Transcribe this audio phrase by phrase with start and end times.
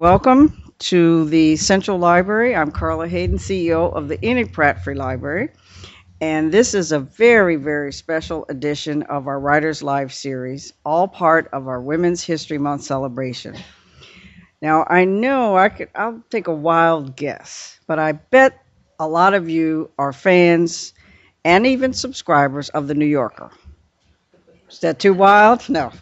[0.00, 2.56] Welcome to the Central Library.
[2.56, 5.50] I'm Carla Hayden, CEO of the Enoch Pratt Free Library.
[6.22, 11.50] And this is a very, very special edition of our Writers Live series, all part
[11.52, 13.54] of our Women's History Month celebration.
[14.62, 18.64] Now, I know I could, I'll take a wild guess, but I bet
[18.98, 20.94] a lot of you are fans
[21.44, 23.50] and even subscribers of The New Yorker.
[24.70, 25.68] Is that too wild?
[25.68, 25.92] No.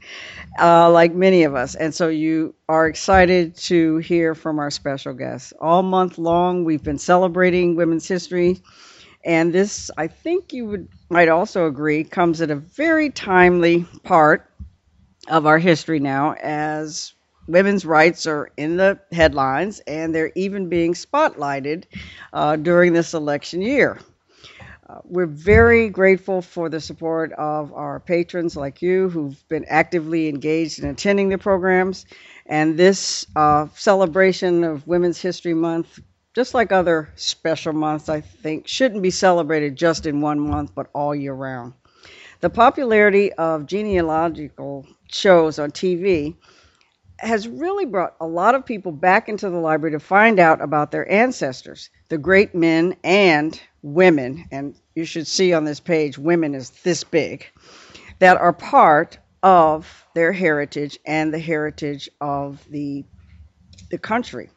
[0.60, 1.74] uh, like many of us.
[1.76, 5.52] And so you are excited to hear from our special guests.
[5.60, 8.60] All month long, we've been celebrating women's history.
[9.24, 14.50] And this, I think you would might also agree, comes at a very timely part
[15.28, 17.14] of our history now as
[17.46, 21.84] women's rights are in the headlines and they're even being spotlighted
[22.32, 23.98] uh, during this election year.
[25.04, 30.78] We're very grateful for the support of our patrons like you who've been actively engaged
[30.78, 32.06] in attending the programs.
[32.46, 36.00] And this uh, celebration of Women's History Month,
[36.34, 40.88] just like other special months, I think, shouldn't be celebrated just in one month, but
[40.94, 41.74] all year round.
[42.40, 46.36] The popularity of genealogical shows on TV
[47.18, 50.90] has really brought a lot of people back into the library to find out about
[50.90, 56.54] their ancestors, the great men and women, and you should see on this page, women
[56.54, 57.46] is this big,
[58.18, 63.04] that are part of their heritage and the heritage of the,
[63.90, 64.50] the country.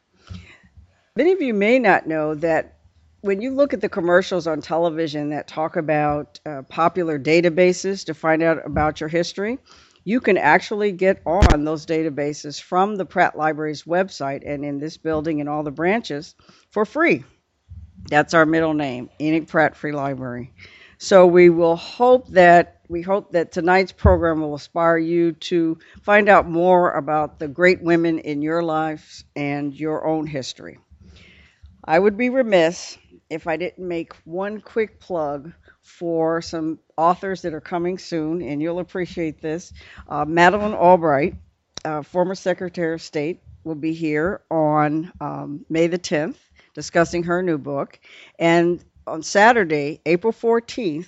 [1.16, 2.78] Many of you may not know that
[3.22, 8.14] when you look at the commercials on television that talk about uh, popular databases to
[8.14, 9.60] find out about your history,
[10.04, 14.98] you can actually get on those databases from the Pratt Library's website and in this
[14.98, 16.36] building and all the branches
[16.72, 17.24] for free.
[18.10, 20.54] That's our middle name, Enoch Pratt Free Library.
[20.98, 26.28] So we will hope that we hope that tonight's program will inspire you to find
[26.28, 30.78] out more about the great women in your lives and your own history.
[31.86, 32.98] I would be remiss
[33.30, 38.62] if I didn't make one quick plug for some authors that are coming soon, and
[38.62, 39.74] you'll appreciate this.
[40.08, 41.36] Uh, Madeleine Albright,
[41.86, 46.36] uh, former Secretary of State, will be here on um, May the 10th
[46.74, 48.00] discussing her new book.
[48.40, 51.08] And on Saturday, April 14th,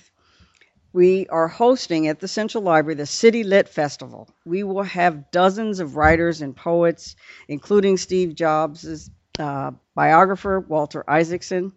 [0.92, 4.28] we are hosting at the Central Library the City Lit Festival.
[4.44, 7.16] We will have dozens of writers and poets,
[7.48, 11.72] including Steve Jobs' uh, biographer, Walter Isaacson,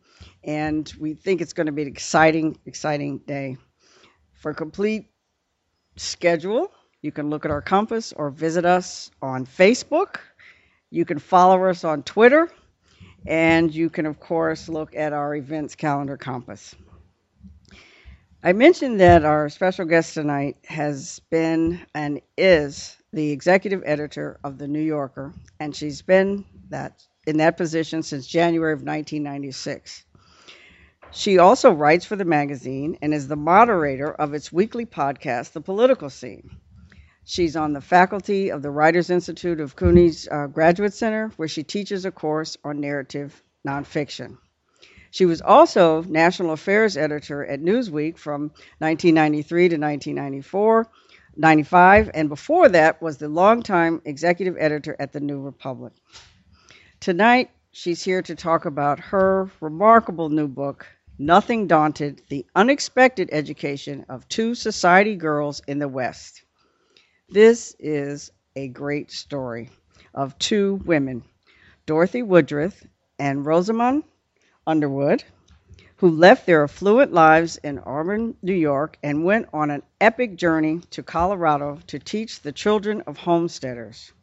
[0.47, 3.57] and we think it's going to be an exciting, exciting day.
[4.33, 5.11] For complete
[5.97, 6.71] schedule,
[7.01, 10.17] you can look at our compass or visit us on Facebook.
[10.89, 12.49] You can follow us on Twitter
[13.25, 16.73] and you can, of course, look at our events calendar compass.
[18.43, 24.57] I mentioned that our special guest tonight has been and is the executive editor of
[24.57, 30.05] The New Yorker, and she's been that in that position since January of 1996.
[31.11, 35.61] She also writes for the magazine and is the moderator of its weekly podcast, The
[35.61, 36.57] Political Scene.
[37.25, 41.63] She's on the faculty of the Writers Institute of CUNY's uh, Graduate Center, where she
[41.63, 44.37] teaches a course on narrative nonfiction.
[45.11, 50.87] She was also national affairs editor at Newsweek from 1993 to 1994,
[51.35, 55.93] 95, and before that was the longtime executive editor at the New Republic.
[56.99, 60.85] Tonight, she's here to talk about her remarkable new book,
[61.19, 66.43] Nothing Daunted The Unexpected Education of Two Society Girls in the West.
[67.27, 69.71] This is a great story
[70.13, 71.23] of two women,
[71.87, 72.83] Dorothy Woodruff
[73.17, 74.03] and Rosamond
[74.67, 75.23] Underwood,
[75.95, 80.81] who left their affluent lives in Auburn, New York, and went on an epic journey
[80.91, 84.13] to Colorado to teach the children of homesteaders.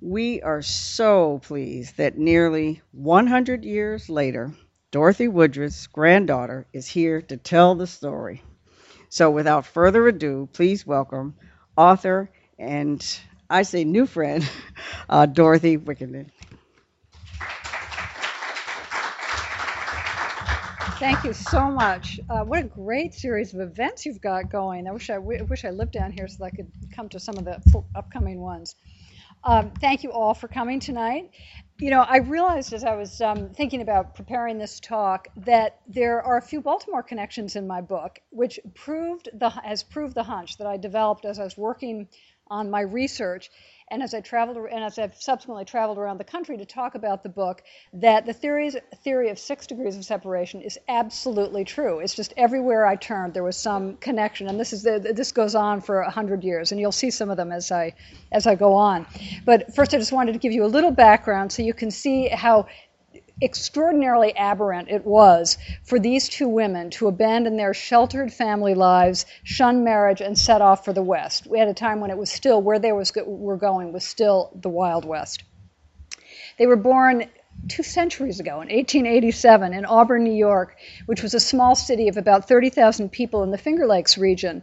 [0.00, 4.54] We are so pleased that nearly 100 years later,
[4.92, 8.42] Dorothy Woodruff's granddaughter is here to tell the story.
[9.08, 11.34] So, without further ado, please welcome
[11.76, 13.04] author, and
[13.50, 14.48] I say new friend,
[15.08, 16.30] uh, Dorothy Wickenden.
[20.98, 22.18] Thank you so much.
[22.30, 24.88] Uh, what a great series of events you've got going.
[24.88, 27.20] I wish I w- wish I lived down here so that I could come to
[27.20, 27.60] some of the
[27.94, 28.76] upcoming ones.
[29.44, 31.30] Um, thank you all for coming tonight.
[31.78, 36.22] You know, I realized as I was um, thinking about preparing this talk that there
[36.22, 40.56] are a few Baltimore connections in my book, which proved the has proved the hunch
[40.56, 42.08] that I developed as I was working
[42.48, 43.50] on my research.
[43.88, 47.22] And as I traveled and as I've subsequently traveled around the country to talk about
[47.22, 47.62] the book,
[47.92, 52.00] that the theories, theory of six degrees of separation is absolutely true.
[52.00, 55.80] It's just everywhere I turned there was some connection, and this is this goes on
[55.80, 57.94] for a hundred years, and you'll see some of them as I
[58.32, 59.06] as I go on.
[59.44, 62.28] But first, I just wanted to give you a little background so you can see
[62.28, 62.66] how
[63.42, 69.84] extraordinarily aberrant it was for these two women to abandon their sheltered family lives, shun
[69.84, 71.46] marriage, and set off for the West.
[71.46, 74.50] We had a time when it was still where they was, were going was still
[74.54, 75.44] the Wild West.
[76.58, 77.28] They were born
[77.68, 82.16] two centuries ago in 1887 in Auburn, New York, which was a small city of
[82.16, 84.62] about 30,000 people in the Finger Lakes region.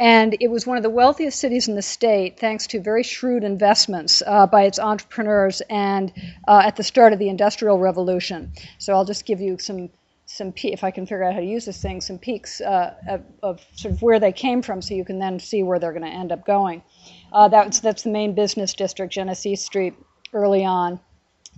[0.00, 3.44] And it was one of the wealthiest cities in the state, thanks to very shrewd
[3.44, 6.10] investments uh, by its entrepreneurs and
[6.48, 8.50] uh, at the start of the Industrial Revolution.
[8.78, 9.90] So I'll just give you some,
[10.24, 13.22] some if I can figure out how to use this thing, some peeks uh, of,
[13.42, 16.10] of, sort of where they came from, so you can then see where they're going
[16.10, 16.82] to end up going.
[17.30, 19.92] Uh, that's that's the main business district, Genesee Street,
[20.32, 20.98] early on.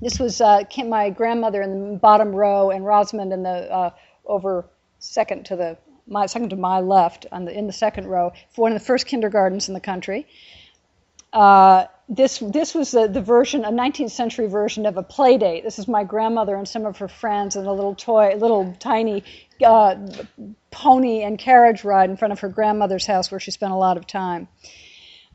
[0.00, 3.90] This was uh, my grandmother in the bottom row, and Rosamond in the uh,
[4.26, 4.64] over
[4.98, 8.62] second to the my second to my left on the in the second row for
[8.62, 10.26] one of the first kindergartens in the country.
[11.32, 15.64] Uh, this this was the, the version, a 19th century version of a play date.
[15.64, 19.24] This is my grandmother and some of her friends and a little toy, little tiny
[19.64, 19.96] uh,
[20.70, 23.96] pony and carriage ride in front of her grandmother's house where she spent a lot
[23.96, 24.48] of time.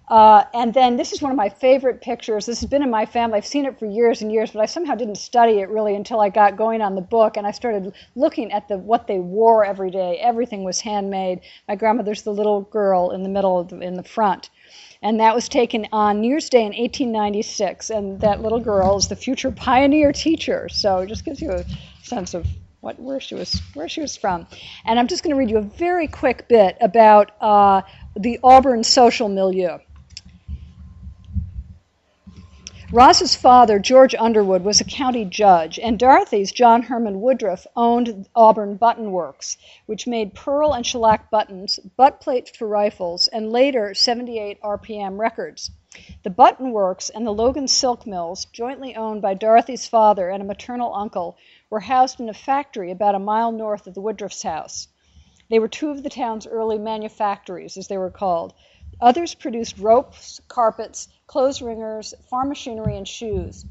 [0.08, 2.46] Uh, and then this is one of my favorite pictures.
[2.46, 3.38] This has been in my family.
[3.38, 6.22] I've seen it for years and years, but I somehow didn't study it really until
[6.22, 9.66] I got going on the book and I started looking at the what they wore
[9.66, 10.18] every day.
[10.22, 11.42] Everything was handmade.
[11.68, 14.50] My grandmother's the little girl in the middle the, in the front.
[15.02, 17.90] And that was taken on New Year's Day in 1896.
[17.90, 20.70] And that little girl is the future pioneer teacher.
[20.70, 21.66] So it just gives you a
[22.02, 22.48] sense of
[22.80, 24.48] what, where she was where she was from.
[24.86, 27.82] And I'm just going to read you a very quick bit about uh,
[28.16, 29.80] the Auburn social milieu.
[32.94, 38.78] Roz's father, George Underwood, was a county judge, and Dorothy's John Herman Woodruff owned Auburn
[38.78, 39.58] Button Works,
[39.88, 45.70] which made pearl and shellac buttons, butt plates for rifles, and later 78 RPM records.
[46.24, 50.46] The Button Works and the Logan Silk Mills, jointly owned by Dorothy's father and a
[50.46, 51.36] maternal uncle,
[51.70, 54.88] were housed in a factory about a mile north of the Woodruff's house.
[55.50, 58.54] They were two of the town's early manufactories, as they were called.
[59.02, 63.66] Others produced ropes, carpets, clothes wringers, farm machinery, and shoes.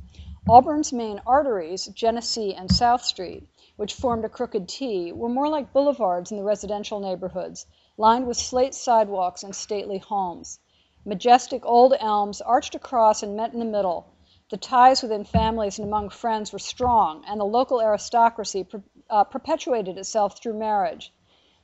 [0.49, 5.73] Auburn's main arteries, Genesee and South Street, which formed a crooked T, were more like
[5.73, 7.67] boulevards in the residential neighborhoods,
[7.97, 10.61] lined with slate sidewalks and stately homes.
[11.05, 14.07] Majestic old elms arched across and met in the middle.
[14.51, 19.25] The ties within families and among friends were strong, and the local aristocracy per, uh,
[19.25, 21.13] perpetuated itself through marriage.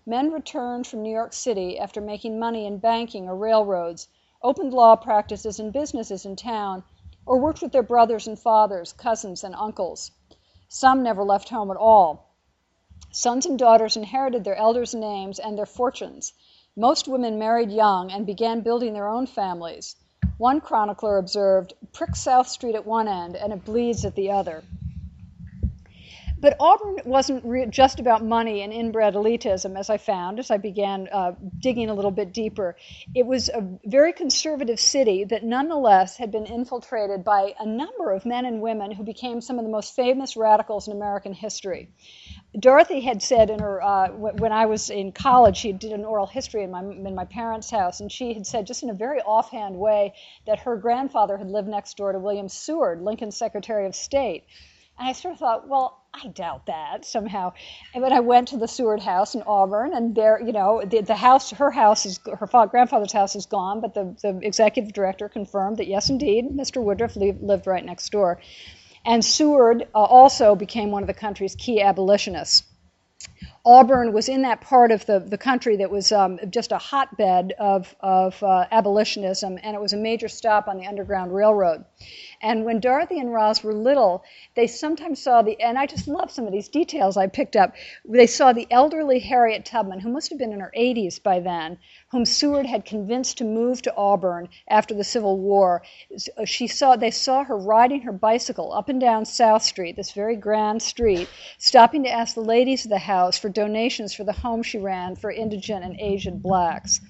[0.07, 4.09] Men returned from New York City after making money in banking or railroads,
[4.43, 6.83] opened law practices and businesses in town,
[7.25, 10.11] or worked with their brothers and fathers, cousins, and uncles.
[10.69, 12.31] Some never left home at all.
[13.11, 16.33] Sons and daughters inherited their elders' names and their fortunes.
[16.77, 19.97] Most women married young and began building their own families.
[20.39, 24.65] One chronicler observed, Prick South Street at one end and it bleeds at the other.
[26.43, 30.57] But Auburn wasn't re- just about money and inbred elitism, as I found as I
[30.57, 32.75] began uh, digging a little bit deeper.
[33.15, 38.27] It was a very conservative city that nonetheless had been infiltrated by a number of
[38.27, 41.91] men and women who became some of the most famous radicals in American history.
[42.59, 46.05] Dorothy had said in her uh, w- when I was in college, she did an
[46.05, 48.95] oral history in my in my parents' house, and she had said just in a
[48.95, 50.15] very offhand way
[50.47, 54.43] that her grandfather had lived next door to William Seward, Lincoln's Secretary of State.
[54.99, 57.55] And I sort of thought, well, I doubt that somehow.
[57.95, 61.17] Then I went to the Seward House in Auburn, and there, you know, the, the
[61.17, 65.29] house, her house is, her father, grandfather's house is gone, but the, the executive director
[65.29, 66.83] confirmed that yes, indeed, Mr.
[66.83, 68.41] Woodruff lived, lived right next door.
[69.05, 72.65] And Seward uh, also became one of the country's key abolitionists.
[73.65, 77.55] Auburn was in that part of the, the country that was um, just a hotbed
[77.59, 81.85] of, of uh, abolitionism, and it was a major stop on the Underground Railroad.
[82.45, 84.25] And when Dorothy and Roz were little,
[84.57, 87.73] they sometimes saw the, and I just love some of these details I picked up.
[88.05, 91.79] They saw the elderly Harriet Tubman, who must have been in her 80s by then,
[92.11, 95.83] whom Seward had convinced to move to Auburn after the Civil War.
[96.37, 100.11] Uh, she saw, they saw her riding her bicycle up and down South Street, this
[100.11, 104.33] very grand street, stopping to ask the ladies of the house for donations for the
[104.33, 107.01] home she ran for indigent and aged blacks.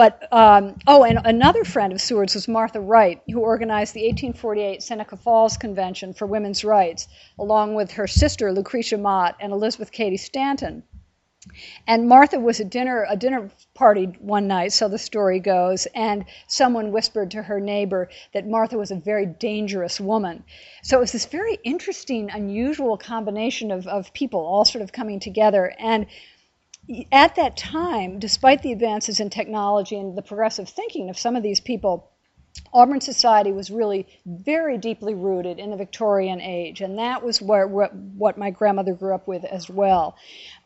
[0.00, 4.82] But, um, oh, and another friend of Seward's was Martha Wright, who organized the 1848
[4.82, 7.06] Seneca Falls Convention for Women's Rights,
[7.38, 10.84] along with her sister Lucretia Mott and Elizabeth Cady Stanton.
[11.86, 16.24] And Martha was at dinner, a dinner party one night, so the story goes, and
[16.46, 20.44] someone whispered to her neighbor that Martha was a very dangerous woman.
[20.82, 25.20] So it was this very interesting, unusual combination of, of people all sort of coming
[25.20, 25.74] together.
[25.78, 26.06] And
[27.12, 31.42] at that time, despite the advances in technology and the progressive thinking of some of
[31.42, 32.10] these people,
[32.72, 37.66] Auburn society was really very deeply rooted in the Victorian age, and that was where,
[37.66, 40.16] what, what my grandmother grew up with as well.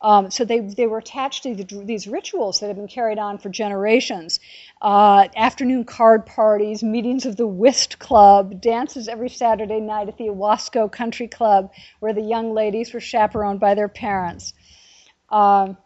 [0.01, 3.37] Um, so they, they were attached to the, these rituals that had been carried on
[3.37, 4.39] for generations.
[4.81, 10.25] Uh, afternoon card parties, meetings of the whist club, dances every Saturday night at the
[10.29, 14.53] Owasco Country Club, where the young ladies were chaperoned by their parents.
[15.29, 15.77] Um,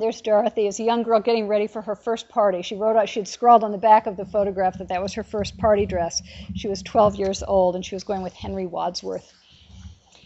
[0.00, 2.62] there's Dorothy as a young girl getting ready for her first party.
[2.62, 5.14] She wrote out, she had scrawled on the back of the photograph that that was
[5.14, 6.22] her first party dress.
[6.54, 9.32] She was 12 years old and she was going with Henry Wadsworth.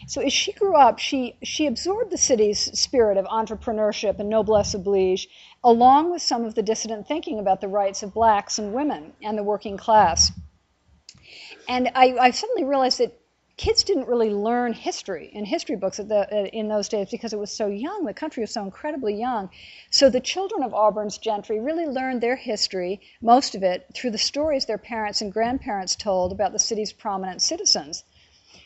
[0.06, 4.74] So as she grew up, she, she absorbed the city's spirit of entrepreneurship and noblesse
[4.74, 5.28] oblige,
[5.62, 9.38] along with some of the dissident thinking about the rights of blacks and women and
[9.38, 10.30] the working class.
[11.68, 13.18] And I, I suddenly realized that
[13.56, 17.52] kids didn't really learn history in history books the, in those days because it was
[17.52, 18.04] so young.
[18.04, 19.50] The country was so incredibly young.
[19.90, 24.18] So the children of Auburn's gentry really learned their history, most of it, through the
[24.18, 28.04] stories their parents and grandparents told about the city's prominent citizens.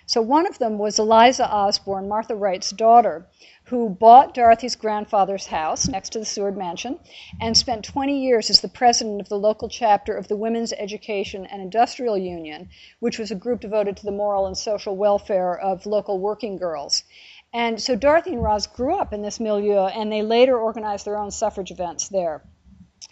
[0.06, 3.26] So one of them was Eliza Osborne, Martha Wright's daughter,
[3.68, 6.98] who bought Dorothy's grandfather's house next to the Seward Mansion
[7.38, 11.44] and spent 20 years as the president of the local chapter of the Women's Education
[11.44, 12.70] and Industrial Union,
[13.00, 17.04] which was a group devoted to the moral and social welfare of local working girls.
[17.52, 21.18] And so Dorothy and Roz grew up in this milieu, and they later organized their
[21.18, 22.42] own suffrage events there.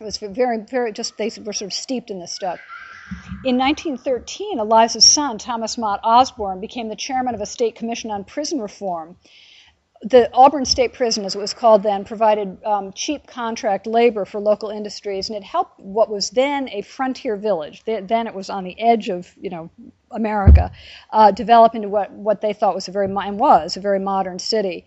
[0.00, 2.60] It was very, very just they were sort of steeped in this stuff.
[3.44, 8.24] In 1913, Eliza's son, Thomas Mott Osborne, became the chairman of a state commission on
[8.24, 9.16] prison reform
[10.08, 14.38] the Auburn State Prison, as it was called then, provided um, cheap contract labor for
[14.38, 17.82] local industries, and it helped what was then a frontier village.
[17.84, 19.68] Then it was on the edge of, you know,
[20.12, 20.70] America,
[21.10, 24.38] uh, develop into what, what they thought was a very and was a very modern
[24.38, 24.86] city.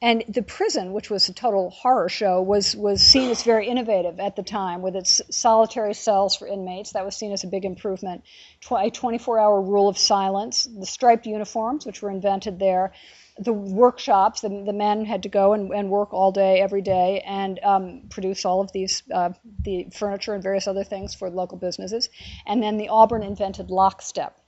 [0.00, 4.18] And the prison, which was a total horror show, was was seen as very innovative
[4.18, 6.92] at the time with its solitary cells for inmates.
[6.92, 8.22] That was seen as a big improvement.
[8.70, 12.92] a 24-hour rule of silence, the striped uniforms, which were invented there
[13.38, 17.20] the workshops, the, the men had to go and, and work all day, every day,
[17.26, 19.30] and um, produce all of these, uh,
[19.64, 22.08] the furniture and various other things for local businesses.
[22.46, 24.38] And then the Auburn invented lockstep.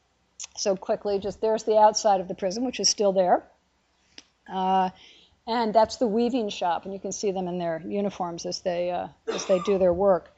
[0.57, 3.45] So quickly, just there's the outside of the prison, which is still there.
[4.49, 4.91] Uh,
[5.49, 8.91] and that's the weaving shop, and you can see them in their uniforms as they,
[8.91, 10.36] uh, as they do their work.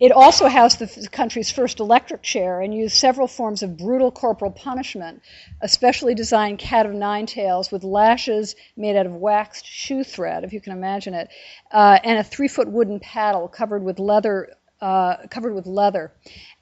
[0.00, 4.50] It also housed the country's first electric chair and used several forms of brutal corporal
[4.50, 5.20] punishment,
[5.60, 10.42] a specially designed cat of nine tails with lashes made out of waxed shoe thread,
[10.42, 11.28] if you can imagine it,
[11.70, 14.48] uh, and a three-foot wooden paddle covered with leather.
[14.80, 16.10] Uh, covered with leather,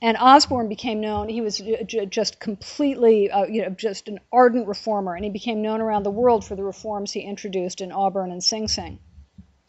[0.02, 1.28] and Osborne became known.
[1.28, 5.62] He was j- just completely, uh, you know, just an ardent reformer, and he became
[5.62, 8.98] known around the world for the reforms he introduced in Auburn and Sing Sing.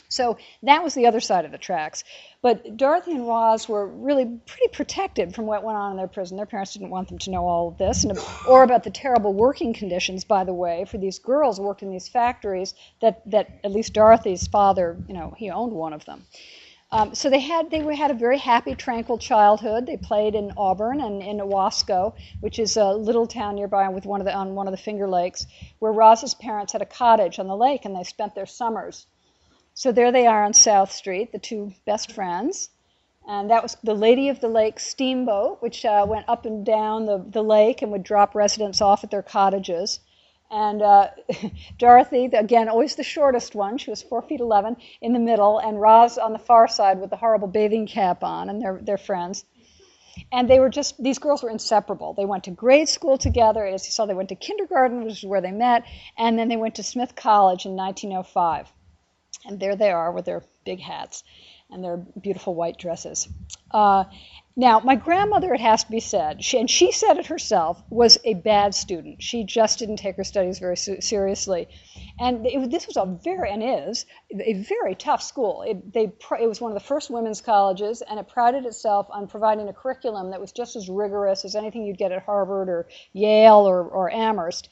[0.10, 2.04] So that was the other side of the tracks.
[2.42, 6.36] But Dorothy and Roz were really pretty protected from what went on in their prison.
[6.36, 9.34] Their parents didn't want them to know all of this, and, or about the terrible
[9.34, 12.74] working conditions, by the way, for these girls who worked in these factories.
[13.02, 16.26] That that at least Dorothy's father, you know, he owned one of them.
[16.92, 19.86] Um, so they had they had a very happy, tranquil childhood.
[19.86, 24.22] They played in Auburn and in Owasco, which is a little town nearby with one
[24.22, 25.46] of the on one of the Finger Lakes,
[25.78, 29.06] where Roz's parents had a cottage on the lake, and they spent their summers.
[29.80, 32.70] So there they are on South Street, the two best friends.
[33.26, 37.06] And that was the Lady of the Lake steamboat, which uh, went up and down
[37.06, 40.02] the, the lake and would drop residents off at their cottages.
[40.52, 41.12] And uh,
[41.78, 45.80] Dorothy, again, always the shortest one, she was four feet eleven, in the middle, and
[45.80, 49.46] Roz on the far side with the horrible bathing cap on, and their, their friends.
[50.30, 52.12] And they were just, these girls were inseparable.
[52.16, 53.66] They went to grade school together.
[53.66, 55.86] As you saw, they went to kindergarten, which is where they met,
[56.18, 58.74] and then they went to Smith College in 1905.
[59.46, 61.24] And there they are with their big hats
[61.70, 63.28] and their beautiful white dresses.
[63.72, 64.06] Uh,
[64.56, 68.18] now, my grandmother, it has to be said, she, and she said it herself, was
[68.26, 69.24] a bad student.
[69.24, 71.70] She just didn't take her studies very seriously.
[72.20, 74.06] And it, this was a very, and is,
[74.38, 75.62] a very tough school.
[75.62, 79.28] It, they, it was one of the first women's colleges, and it prided itself on
[79.28, 82.88] providing a curriculum that was just as rigorous as anything you'd get at Harvard or
[83.14, 84.68] Yale or, or Amherst.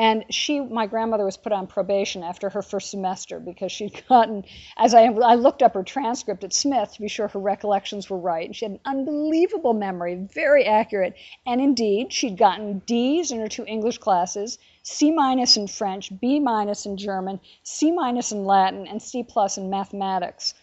[0.00, 4.46] And she, my grandmother, was put on probation after her first semester because she'd gotten,
[4.78, 8.16] as I, I looked up her transcript at Smith to be sure her recollections were
[8.16, 8.46] right.
[8.46, 11.16] And she had an unbelievable memory, very accurate.
[11.44, 16.40] And indeed, she'd gotten D's in her two English classes, C minus in French, B
[16.40, 20.54] minus in German, C minus in Latin, and C plus in mathematics.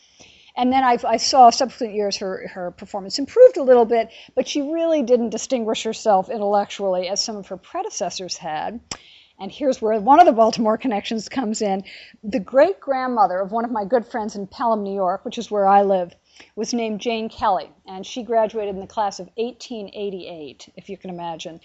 [0.56, 4.48] And then I, I saw subsequent years her, her performance improved a little bit, but
[4.48, 8.80] she really didn't distinguish herself intellectually as some of her predecessors had.
[9.40, 11.84] And here's where one of the Baltimore connections comes in.
[12.24, 15.52] The great grandmother of one of my good friends in Pelham, New York, which is
[15.52, 16.16] where I live,
[16.56, 21.10] was named Jane Kelly, and she graduated in the class of 1888, if you can
[21.10, 21.60] imagine.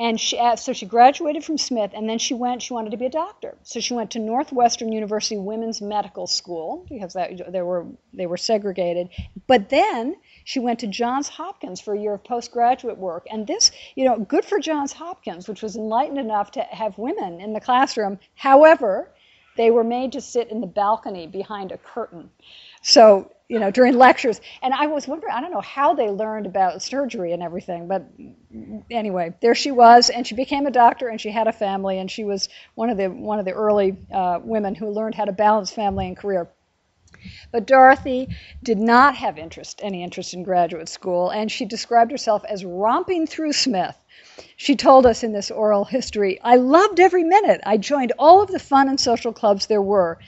[0.00, 2.62] And she, uh, so she graduated from Smith, and then she went.
[2.62, 6.86] She wanted to be a doctor, so she went to Northwestern University Women's Medical School
[6.88, 9.08] because that, they were they were segregated.
[9.48, 13.72] But then she went to Johns Hopkins for a year of postgraduate work, and this,
[13.96, 17.60] you know, good for Johns Hopkins, which was enlightened enough to have women in the
[17.60, 18.20] classroom.
[18.36, 19.10] However,
[19.56, 22.30] they were made to sit in the balcony behind a curtain.
[22.82, 24.40] So you know, during lectures.
[24.62, 28.06] And I was wondering, I don't know how they learned about surgery and everything, but
[28.90, 32.10] anyway, there she was, and she became a doctor, and she had a family, and
[32.10, 35.32] she was one of the one of the early uh, women who learned how to
[35.32, 36.48] balance family and career.
[37.50, 38.28] But Dorothy
[38.62, 43.26] did not have interest, any interest in graduate school, and she described herself as romping
[43.26, 43.96] through Smith.
[44.56, 47.60] She told us in this oral history, I loved every minute.
[47.64, 50.18] I joined all of the fun and social clubs there were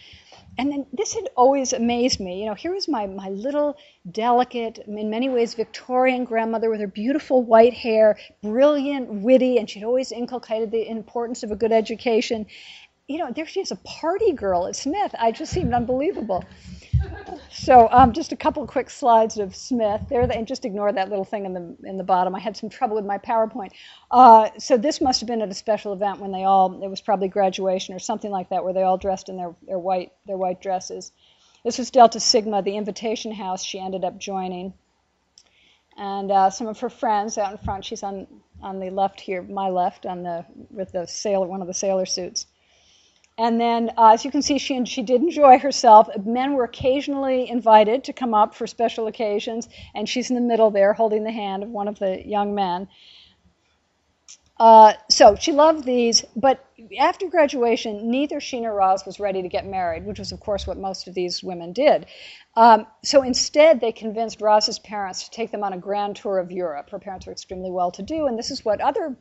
[0.59, 2.41] and then this had always amazed me.
[2.41, 3.77] You know, here was my, my little,
[4.11, 9.85] delicate, in many ways Victorian grandmother with her beautiful white hair, brilliant, witty, and she'd
[9.85, 12.47] always inculcated the importance of a good education.
[13.11, 15.13] You know, there she is, a party girl at Smith.
[15.19, 16.45] I just seemed unbelievable.
[17.51, 21.25] So um, just a couple quick slides of Smith there, and just ignore that little
[21.25, 22.37] thing in the in the bottom.
[22.37, 23.73] I had some trouble with my PowerPoint.
[24.13, 27.01] Uh, so this must have been at a special event when they all, it was
[27.01, 30.39] probably graduation or something like that, where they all dressed in their, their white their
[30.39, 31.11] white dresses.
[31.65, 34.73] This was Delta Sigma, the invitation house she ended up joining.
[35.97, 38.29] And uh, some of her friends out in front, she's on,
[38.63, 42.07] on the left here, my left, on the with the sailor, one of the sailor
[42.07, 42.47] suits.
[43.41, 46.11] And then, uh, as you can see, she, she did enjoy herself.
[46.27, 50.71] Men were occasionally invited to come up for special occasions, and she's in the middle
[50.71, 52.87] there holding the hand of one of the young men.
[54.59, 56.63] Uh, so she loved these, but
[56.99, 60.67] after graduation, neither she nor Roz was ready to get married, which was, of course,
[60.67, 62.05] what most of these women did.
[62.57, 66.53] Um, so instead, they convinced Roz's parents to take them on a grand tour of
[66.53, 66.91] Europe.
[66.91, 69.17] Her parents were extremely well to do, and this is what other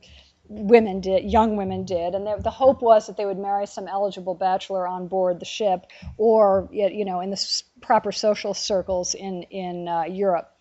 [0.50, 4.34] women did, young women did, and the hope was that they would marry some eligible
[4.34, 5.85] bachelor on board the ship,
[6.18, 10.51] or you know, in the proper social circles in in uh, Europe.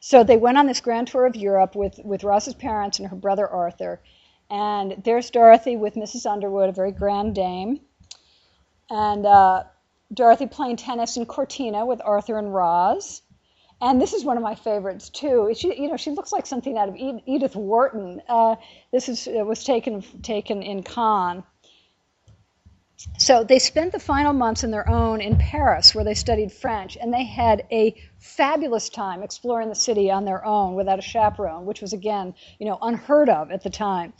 [0.00, 3.16] So they went on this grand tour of Europe with with Roz's parents and her
[3.16, 4.00] brother Arthur,
[4.50, 6.30] and there's Dorothy with Mrs.
[6.30, 7.80] Underwood, a very grand dame,
[8.90, 9.64] and uh,
[10.12, 13.22] Dorothy playing tennis in Cortina with Arthur and Roz.
[13.80, 15.52] And this is one of my favorites too.
[15.56, 18.20] She, you know, she looks like something out of Edith Wharton.
[18.28, 18.56] Uh,
[18.92, 21.44] this is it was taken taken in Cannes.
[23.16, 26.96] So they spent the final months on their own in Paris, where they studied French,
[26.96, 31.64] and they had a fabulous time exploring the city on their own without a chaperone,
[31.64, 34.12] which was again, you know, unheard of at the time.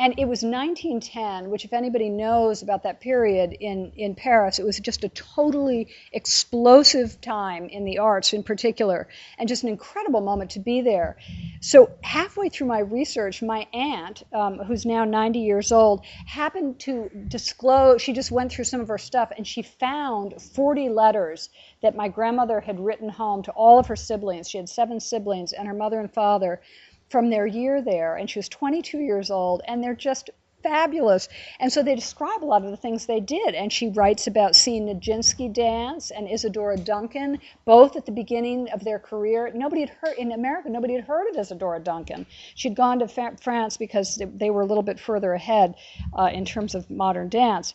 [0.00, 4.64] And it was 1910, which, if anybody knows about that period in, in Paris, it
[4.64, 9.08] was just a totally explosive time in the arts in particular,
[9.38, 11.16] and just an incredible moment to be there.
[11.60, 17.10] So, halfway through my research, my aunt, um, who's now 90 years old, happened to
[17.26, 21.50] disclose, she just went through some of her stuff, and she found 40 letters
[21.82, 24.48] that my grandmother had written home to all of her siblings.
[24.48, 26.60] She had seven siblings, and her mother and father
[27.08, 30.30] from their year there, and she was 22 years old, and they're just
[30.62, 31.28] fabulous.
[31.60, 33.54] And so they describe a lot of the things they did.
[33.54, 38.84] And she writes about seeing Nijinsky dance and Isadora Duncan, both at the beginning of
[38.84, 39.50] their career.
[39.54, 42.26] Nobody had heard, in America, nobody had heard of Isadora Duncan.
[42.54, 45.74] She'd gone to France because they were a little bit further ahead
[46.12, 47.74] uh, in terms of modern dance.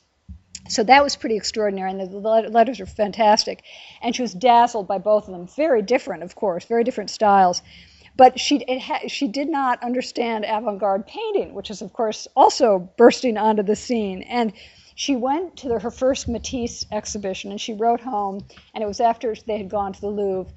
[0.69, 3.63] So that was pretty extraordinary, and the letters are fantastic.
[4.01, 5.45] And she was dazzled by both of them.
[5.45, 7.61] Very different, of course, very different styles.
[8.15, 12.91] But she, ha- she did not understand avant garde painting, which is, of course, also
[12.97, 14.21] bursting onto the scene.
[14.23, 14.53] And
[14.95, 18.99] she went to the, her first Matisse exhibition and she wrote home, and it was
[18.99, 20.53] after they had gone to the Louvre.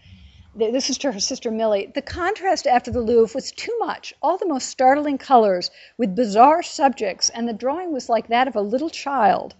[0.54, 1.92] This is to her sister Millie.
[1.94, 4.14] The contrast after the Louvre was too much.
[4.22, 8.56] All the most startling colors with bizarre subjects, and the drawing was like that of
[8.56, 9.54] a little child.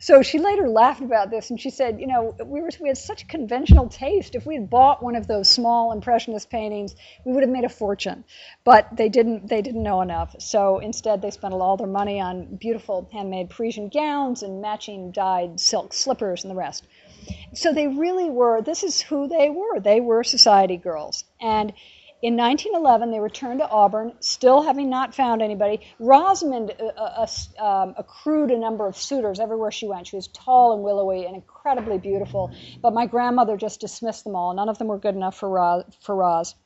[0.00, 2.98] So she later laughed about this and she said, you know, we, were, we had
[2.98, 4.36] such conventional taste.
[4.36, 7.68] If we had bought one of those small impressionist paintings, we would have made a
[7.68, 8.24] fortune.
[8.64, 10.36] But they didn't, they didn't know enough.
[10.38, 15.58] So instead, they spent all their money on beautiful handmade Parisian gowns and matching dyed
[15.58, 16.84] silk slippers and the rest.
[17.54, 19.80] So they really were, this is who they were.
[19.80, 21.24] They were society girls.
[21.40, 21.72] And
[22.20, 25.86] in 1911, they returned to Auburn, still having not found anybody.
[26.00, 27.26] Rosamond uh, uh,
[27.58, 30.08] uh, um, accrued a number of suitors everywhere she went.
[30.08, 32.50] She was tall and willowy and incredibly beautiful,
[32.82, 34.52] but my grandmother just dismissed them all.
[34.52, 35.84] None of them were good enough for Roz.
[36.00, 36.56] For Roz.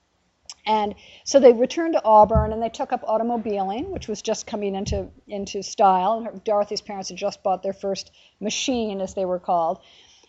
[0.65, 4.75] And so they returned to Auburn and they took up automobiling, which was just coming
[4.75, 6.25] into, into style.
[6.27, 8.11] And Dorothy's parents had just bought their first
[8.41, 9.81] machine, as they were called.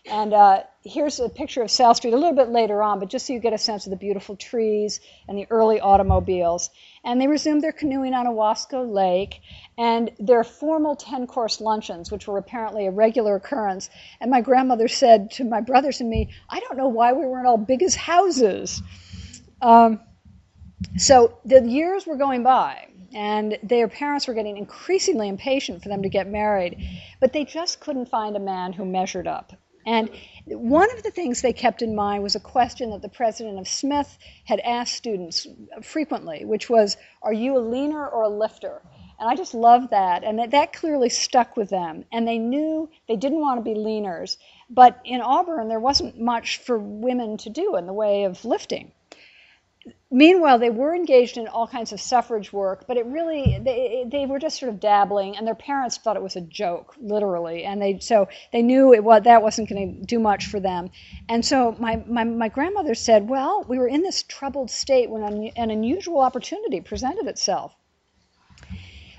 [0.06, 3.26] And uh, here's a picture of South Street a little bit later on, but just
[3.26, 6.68] so you get a sense of the beautiful trees and the early automobiles.
[7.04, 9.40] And they resumed their canoeing on Owasco Lake
[9.78, 13.88] and their formal 10 course luncheons, which were apparently a regular occurrence.
[14.20, 17.46] And my grandmother said to my brothers and me, I don't know why we weren't
[17.46, 18.82] all big as houses.
[19.62, 20.00] Um,
[20.98, 26.02] so the years were going by, and their parents were getting increasingly impatient for them
[26.02, 26.76] to get married,
[27.20, 29.54] but they just couldn't find a man who measured up.
[29.86, 30.10] And
[30.46, 33.68] one of the things they kept in mind was a question that the president of
[33.68, 35.46] Smith had asked students
[35.82, 38.82] frequently, which was, Are you a leaner or a lifter?
[39.18, 40.24] And I just love that.
[40.24, 42.04] And that, that clearly stuck with them.
[42.12, 44.36] And they knew they didn't want to be leaners.
[44.70, 48.92] But in Auburn, there wasn't much for women to do in the way of lifting
[50.14, 54.26] meanwhile, they were engaged in all kinds of suffrage work, but it really they, they
[54.26, 57.82] were just sort of dabbling, and their parents thought it was a joke, literally, and
[57.82, 60.88] they so they knew it was that wasn't going to do much for them,
[61.28, 65.22] and so my, my my grandmother said, well, we were in this troubled state when
[65.24, 67.74] an, an unusual opportunity presented itself.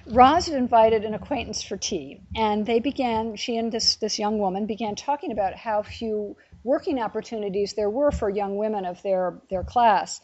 [0.07, 3.35] Roz had invited an acquaintance for tea, and they began.
[3.35, 8.11] She and this this young woman began talking about how few working opportunities there were
[8.11, 10.21] for young women of their their class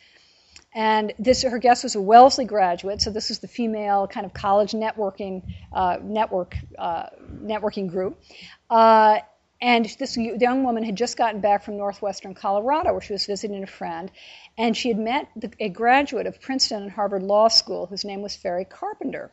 [0.74, 4.34] and this, her guest was a Wellesley graduate, so this was the female kind of
[4.34, 7.08] college networking uh, network uh,
[7.44, 8.22] networking group.
[8.70, 9.20] Uh,
[9.62, 13.62] and this young woman had just gotten back from northwestern Colorado, where she was visiting
[13.64, 14.10] a friend,
[14.58, 18.22] and she had met the, a graduate of Princeton and Harvard Law School whose name
[18.22, 19.32] was Ferry Carpenter.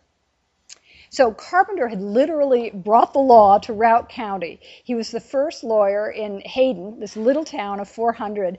[1.11, 4.61] So Carpenter had literally brought the law to Routt County.
[4.85, 8.59] He was the first lawyer in Hayden, this little town of 400,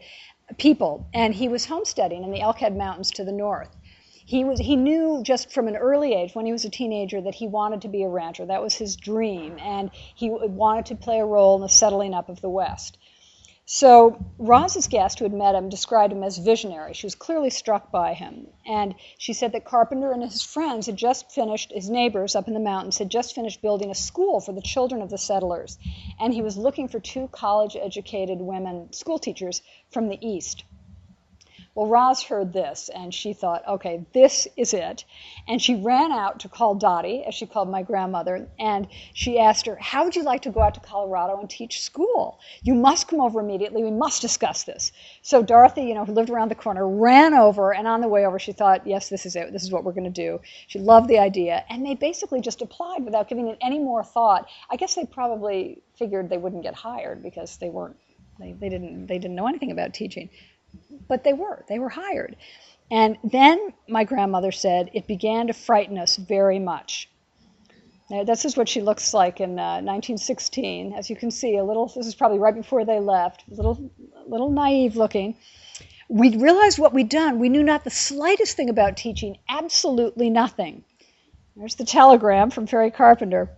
[0.58, 3.76] people, and he was homesteading in the Elkhead Mountains to the north.
[4.26, 7.34] He, was, he knew just from an early age, when he was a teenager, that
[7.34, 8.46] he wanted to be a rancher.
[8.46, 12.30] That was his dream, and he wanted to play a role in the settling up
[12.30, 12.99] of the West.
[13.72, 16.96] So Roz's guest, who had met him, described him as visionary.
[16.96, 18.48] She was clearly struck by him.
[18.66, 22.56] And she said that Carpenter and his friends had just finished, his neighbors up in
[22.56, 25.78] the mountains had just finished building a school for the children of the settlers.
[26.20, 30.64] And he was looking for two college educated women school teachers from the East.
[31.80, 35.06] Well, Roz heard this and she thought, okay, this is it.
[35.48, 39.66] And she ran out to call Dottie, as she called my grandmother, and she asked
[39.66, 42.42] her, How would you like to go out to Colorado and teach school?
[42.64, 43.82] You must come over immediately.
[43.82, 44.92] We must discuss this.
[45.22, 48.26] So Dorothy, you know, who lived around the corner, ran over, and on the way
[48.26, 49.54] over, she thought, Yes, this is it.
[49.54, 50.42] This is what we're going to do.
[50.68, 51.64] She loved the idea.
[51.70, 54.50] And they basically just applied without giving it any more thought.
[54.70, 57.96] I guess they probably figured they wouldn't get hired because they weren't
[58.38, 60.30] they, they didn't they didn't know anything about teaching
[61.08, 61.66] but they were.
[61.68, 62.36] They were hired.
[62.92, 67.10] And then my grandmother said it began to frighten us very much.
[68.10, 70.94] Now, this is what she looks like in uh, 1916.
[70.94, 71.88] As you can see, a little.
[71.88, 73.44] This is probably right before they left.
[73.52, 73.92] A little,
[74.28, 75.38] little naive looking.
[76.08, 77.38] We realized what we'd done.
[77.38, 79.38] We knew not the slightest thing about teaching.
[79.48, 80.84] Absolutely nothing.
[81.56, 83.50] There's the telegram from Ferry Carpenter.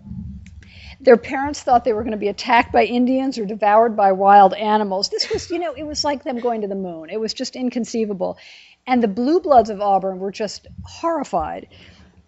[1.04, 4.54] Their parents thought they were going to be attacked by Indians or devoured by wild
[4.54, 5.10] animals.
[5.10, 7.10] This was, you know, it was like them going to the moon.
[7.10, 8.38] It was just inconceivable.
[8.86, 11.68] And the blue bloods of Auburn were just horrified.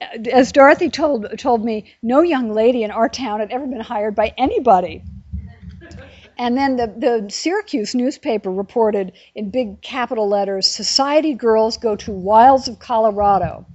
[0.01, 3.79] Uh, as Dorothy told, told me, no young lady in our town had ever been
[3.79, 5.03] hired by anybody.
[6.35, 12.11] And then the, the Syracuse newspaper reported in big capital letters Society girls go to
[12.11, 13.67] wilds of Colorado,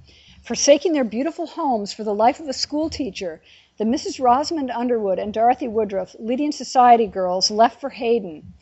[0.43, 3.41] forsaking their beautiful homes for the life of a school teacher
[3.79, 4.21] the Mrs.
[4.21, 8.53] Rosamond Underwood and Dorothy Woodruff, leading society girls, left for Hayden.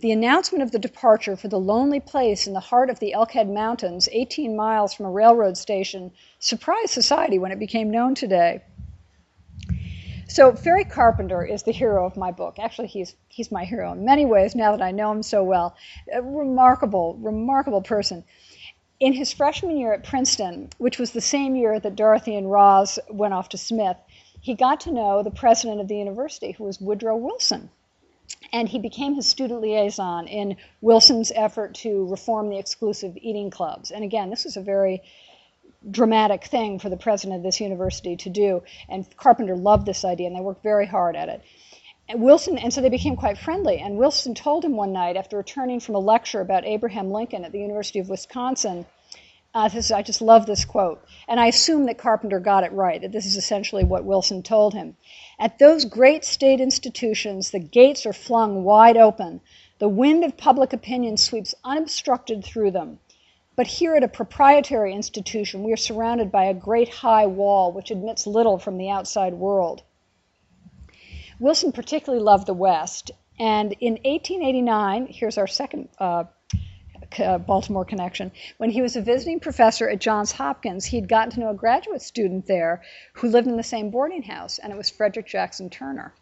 [0.00, 3.48] The announcement of the departure for the lonely place in the heart of the Elkhead
[3.48, 8.60] Mountains, 18 miles from a railroad station, surprised society when it became known today.
[10.28, 12.58] So Ferry Carpenter is the hero of my book.
[12.58, 15.74] Actually, he's he's my hero in many ways now that I know him so well.
[16.12, 18.24] A remarkable, remarkable person.
[19.00, 22.98] In his freshman year at Princeton, which was the same year that Dorothy and Roz
[23.08, 23.96] went off to Smith,
[24.46, 27.68] he got to know the president of the university, who was Woodrow Wilson.
[28.52, 33.90] And he became his student liaison in Wilson's effort to reform the exclusive eating clubs.
[33.90, 35.02] And again, this was a very
[35.90, 38.62] dramatic thing for the president of this university to do.
[38.88, 41.42] And Carpenter loved this idea, and they worked very hard at it.
[42.08, 43.78] And Wilson, and so they became quite friendly.
[43.80, 47.50] And Wilson told him one night, after returning from a lecture about Abraham Lincoln at
[47.50, 48.86] the University of Wisconsin,
[49.56, 53.00] uh, this, I just love this quote, and I assume that Carpenter got it right,
[53.00, 54.98] that this is essentially what Wilson told him.
[55.38, 59.40] At those great state institutions, the gates are flung wide open.
[59.78, 62.98] The wind of public opinion sweeps unobstructed through them.
[63.56, 67.90] But here at a proprietary institution, we are surrounded by a great high wall which
[67.90, 69.82] admits little from the outside world.
[71.40, 76.24] Wilson particularly loved the West, and in 1889, here's our second uh,
[77.18, 78.32] uh, Baltimore connection.
[78.58, 82.02] When he was a visiting professor at Johns Hopkins, he'd gotten to know a graduate
[82.02, 82.82] student there
[83.14, 86.12] who lived in the same boarding house, and it was Frederick Jackson Turner.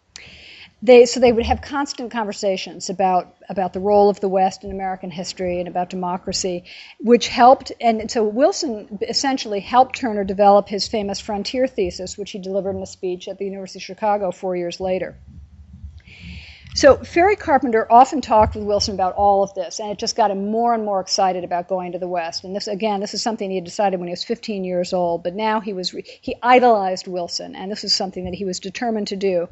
[0.83, 4.71] They, so they would have constant conversations about about the role of the West in
[4.71, 6.65] American history and about democracy,
[7.01, 7.73] which helped.
[7.81, 12.83] And so Wilson essentially helped Turner develop his famous frontier thesis, which he delivered in
[12.83, 15.17] a speech at the University of Chicago four years later.
[16.77, 20.33] So Ferry Carpenter often talked with Wilson about all of this, and it just got
[20.33, 22.43] him more and more excited about going to the West.
[22.43, 25.23] And this, again, this is something he had decided when he was 15 years old,
[25.23, 29.07] but now he was he idolized Wilson, and this is something that he was determined
[29.07, 29.49] to do.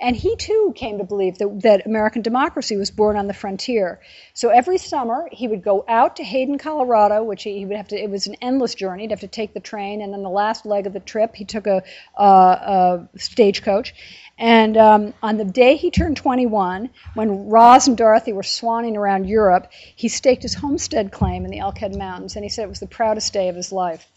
[0.00, 4.00] And he too came to believe that, that American democracy was born on the frontier.
[4.32, 7.88] So every summer he would go out to Hayden, Colorado, which he, he would have
[7.88, 8.02] to.
[8.02, 9.02] It was an endless journey.
[9.02, 11.44] He'd have to take the train, and then the last leg of the trip, he
[11.44, 11.82] took a,
[12.16, 13.92] uh, a stagecoach,
[14.40, 19.28] and um, on the day he turned 21, when Roz and Dorothy were swanning around
[19.28, 22.80] Europe, he staked his homestead claim in the Elkhead Mountains, and he said it was
[22.80, 24.08] the proudest day of his life.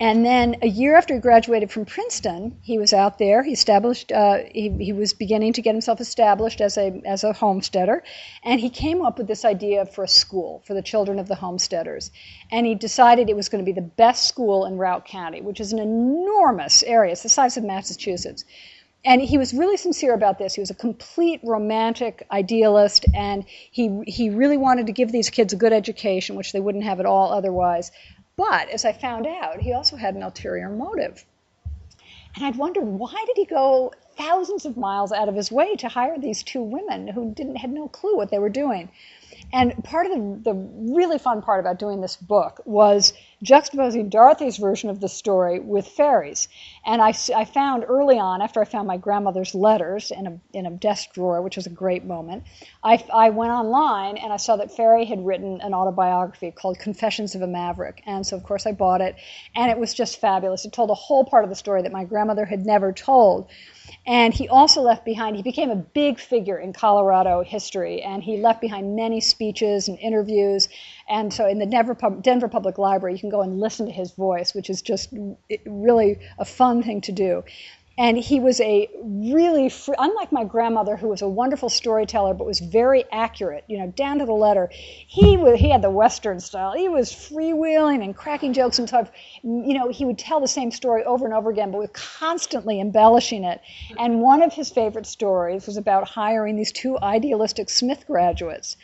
[0.00, 3.42] And then a year after he graduated from Princeton, he was out there.
[3.42, 4.10] He established.
[4.10, 8.02] Uh, he, he was beginning to get himself established as a as a homesteader,
[8.42, 11.36] and he came up with this idea for a school for the children of the
[11.36, 12.10] homesteaders.
[12.50, 15.60] And he decided it was going to be the best school in Routt County, which
[15.60, 17.12] is an enormous area.
[17.12, 18.44] It's the size of Massachusetts.
[19.04, 20.54] And he was really sincere about this.
[20.54, 25.52] He was a complete romantic idealist, and he he really wanted to give these kids
[25.52, 27.92] a good education, which they wouldn't have at all otherwise.
[28.36, 31.26] But as I found out, he also had an ulterior motive.
[32.34, 35.88] And I'd wondered why did he go thousands of miles out of his way to
[35.88, 38.90] hire these two women who didn't had no clue what they were doing.
[39.52, 43.12] And part of the, the really fun part about doing this book was
[43.44, 46.48] juxtaposing Dorothy's version of the story with Ferry's.
[46.86, 50.66] And I, I found early on, after I found my grandmother's letters in a, in
[50.66, 52.44] a desk drawer, which was a great moment,
[52.82, 57.34] I, I went online and I saw that Ferry had written an autobiography called Confessions
[57.34, 58.02] of a Maverick.
[58.06, 59.16] And so, of course, I bought it.
[59.56, 60.64] And it was just fabulous.
[60.64, 63.48] It told a whole part of the story that my grandmother had never told.
[64.06, 68.36] And he also left behind, he became a big figure in Colorado history, and he
[68.38, 70.68] left behind many speeches and interviews.
[71.08, 74.12] And so in the Denver, Denver Public Library, you can go and listen to his
[74.12, 75.12] voice, which is just
[75.66, 77.44] really a fun thing to do.
[77.98, 82.58] And he was a really, unlike my grandmother, who was a wonderful storyteller but was
[82.58, 84.70] very accurate, you know, down to the letter.
[84.72, 86.72] He was, he had the Western style.
[86.72, 89.10] He was freewheeling and cracking jokes and stuff.
[89.42, 92.80] You know, he would tell the same story over and over again, but with constantly
[92.80, 93.60] embellishing it.
[93.98, 98.76] And one of his favorite stories was about hiring these two idealistic Smith graduates.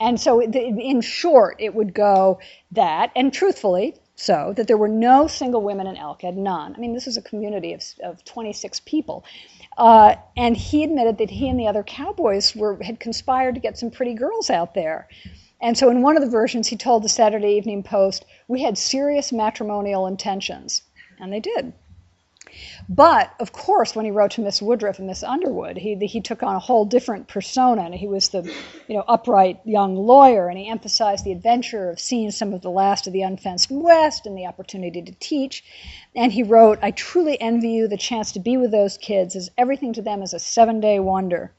[0.00, 2.38] And so, in short, it would go
[2.72, 6.74] that, and truthfully, so that there were no single women in Elkhead, none.
[6.74, 9.24] I mean, this was a community of, of 26 people.
[9.76, 13.78] Uh, and he admitted that he and the other cowboys were, had conspired to get
[13.78, 15.06] some pretty girls out there.
[15.62, 18.76] And so in one of the versions, he told the Saturday Evening Post, we had
[18.76, 20.82] serious matrimonial intentions.
[21.20, 21.72] And they did.
[22.88, 26.42] But of course, when he wrote to Miss Woodruff and Miss Underwood, he he took
[26.42, 28.42] on a whole different persona, and he was the
[28.88, 32.70] you know upright young lawyer, and he emphasized the adventure of seeing some of the
[32.72, 35.62] last of the unfenced West and the opportunity to teach.
[36.16, 39.52] And he wrote, "I truly envy you the chance to be with those kids, as
[39.56, 41.52] everything to them is a seven-day wonder."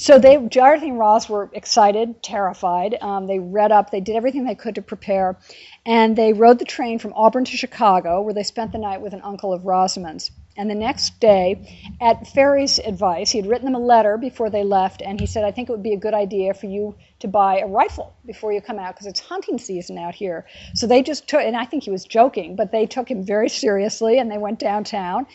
[0.00, 2.96] So they, Dorothy and Roz were excited, terrified.
[3.00, 5.36] Um, they read up, they did everything they could to prepare,
[5.84, 9.12] and they rode the train from Auburn to Chicago, where they spent the night with
[9.12, 10.30] an uncle of Rosamond's.
[10.56, 14.62] And the next day, at Ferry's advice, he had written them a letter before they
[14.62, 17.26] left, and he said, I think it would be a good idea for you to
[17.26, 20.46] buy a rifle before you come out, because it's hunting season out here.
[20.74, 23.48] So they just took, and I think he was joking, but they took him very
[23.48, 25.26] seriously, and they went downtown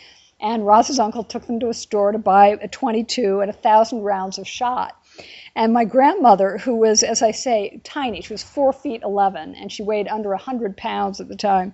[0.43, 4.01] and Roz's uncle took them to a store to buy a 22 and a thousand
[4.01, 4.95] rounds of shot.
[5.55, 9.71] And my grandmother, who was, as I say, tiny, she was four feet 11, and
[9.71, 11.73] she weighed under 100 pounds at the time,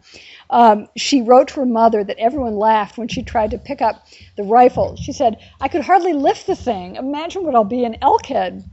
[0.50, 4.06] um, she wrote to her mother that everyone laughed when she tried to pick up
[4.36, 4.98] the rifle.
[4.98, 6.98] She said, I could hardly lift the thing.
[6.98, 8.64] Imagine what I'll be in Elkhead.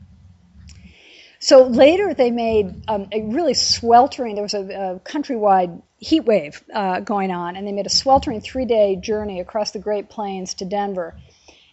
[1.39, 6.63] So later they made um, a really sweltering, there was a, a countrywide heat wave
[6.73, 10.55] uh, going on, and they made a sweltering three day journey across the Great Plains
[10.55, 11.17] to Denver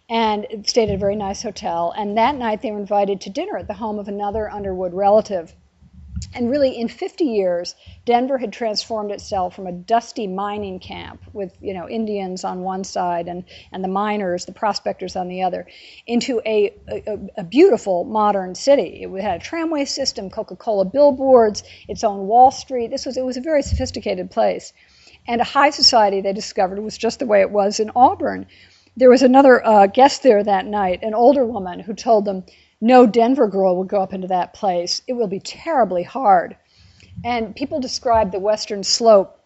[0.08, 1.92] and stayed at a very nice hotel.
[1.96, 5.54] And that night they were invited to dinner at the home of another Underwood relative.
[6.34, 11.56] And really, in 50 years, Denver had transformed itself from a dusty mining camp with,
[11.60, 15.66] you know, Indians on one side and, and the miners, the prospectors on the other,
[16.06, 19.04] into a, a, a beautiful modern city.
[19.04, 22.90] It had a tramway system, Coca-Cola billboards, its own Wall Street.
[22.90, 24.72] This was, it was a very sophisticated place.
[25.28, 28.46] And a high society, they discovered, was just the way it was in Auburn.
[28.96, 32.44] There was another uh, guest there that night, an older woman, who told them,
[32.84, 35.00] no Denver girl will go up into that place.
[35.06, 36.54] It will be terribly hard.
[37.24, 39.40] And people describe the Western Slope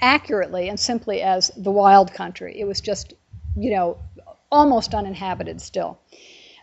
[0.00, 2.58] accurately and simply as the wild country.
[2.58, 3.12] It was just,
[3.54, 3.98] you know,
[4.50, 5.98] almost uninhabited still.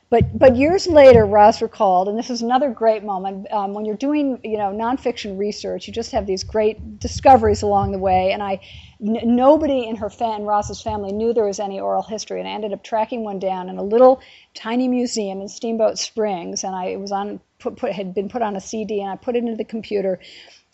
[0.10, 3.96] But but years later, Roz recalled, and this is another great moment um, when you're
[3.98, 5.88] doing you know nonfiction research.
[5.88, 8.60] You just have these great discoveries along the way, and I
[9.06, 12.54] n- nobody in her fa- Roz's family knew there was any oral history, and I
[12.54, 14.20] ended up tracking one down in a little
[14.56, 18.42] tiny museum in Steamboat Springs, and I it was on put, put had been put
[18.42, 20.20] on a CD, and I put it into the computer,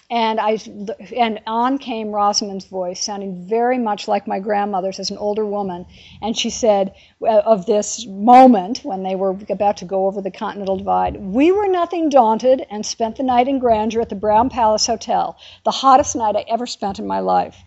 [0.09, 0.59] and I
[1.15, 5.85] and on came Rosamond's voice, sounding very much like my grandmother's as an older woman,
[6.21, 10.31] and she said uh, of this moment when they were about to go over the
[10.31, 14.49] Continental Divide, we were nothing daunted and spent the night in grandeur at the Brown
[14.49, 17.63] Palace Hotel, the hottest night I ever spent in my life.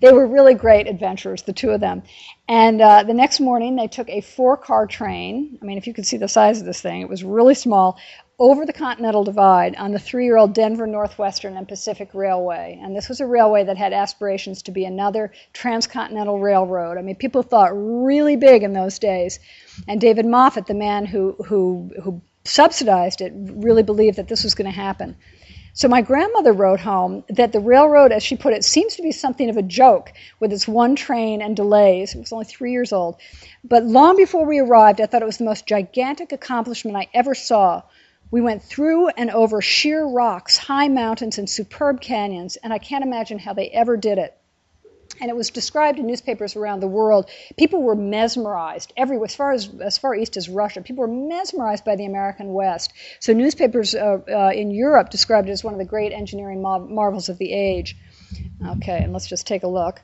[0.00, 2.02] They were really great adventurers, the two of them.
[2.48, 5.58] And uh, the next morning, they took a four car train.
[5.60, 7.98] I mean, if you could see the size of this thing, it was really small,
[8.38, 12.78] over the Continental Divide on the three year old Denver Northwestern and Pacific Railway.
[12.82, 16.98] And this was a railway that had aspirations to be another transcontinental railroad.
[16.98, 19.40] I mean, people thought really big in those days.
[19.88, 24.54] And David Moffat, the man who, who, who subsidized it, really believed that this was
[24.54, 25.16] going to happen.
[25.72, 29.12] So my grandmother wrote home that the railroad, as she put it, seems to be
[29.12, 32.14] something of a joke with its one train and delays.
[32.14, 33.16] It was only three years old.
[33.62, 37.34] But long before we arrived, I thought it was the most gigantic accomplishment I ever
[37.34, 37.82] saw
[38.30, 43.04] we went through and over sheer rocks, high mountains, and superb canyons, and I can't
[43.04, 44.36] imagine how they ever did it.
[45.20, 47.30] And it was described in newspapers around the world.
[47.56, 50.82] People were mesmerized everywhere, as far as as far east as Russia.
[50.82, 52.92] People were mesmerized by the American West.
[53.20, 57.28] So newspapers uh, uh, in Europe described it as one of the great engineering marvels
[57.30, 57.96] of the age.
[58.66, 60.02] Okay, and let's just take a look.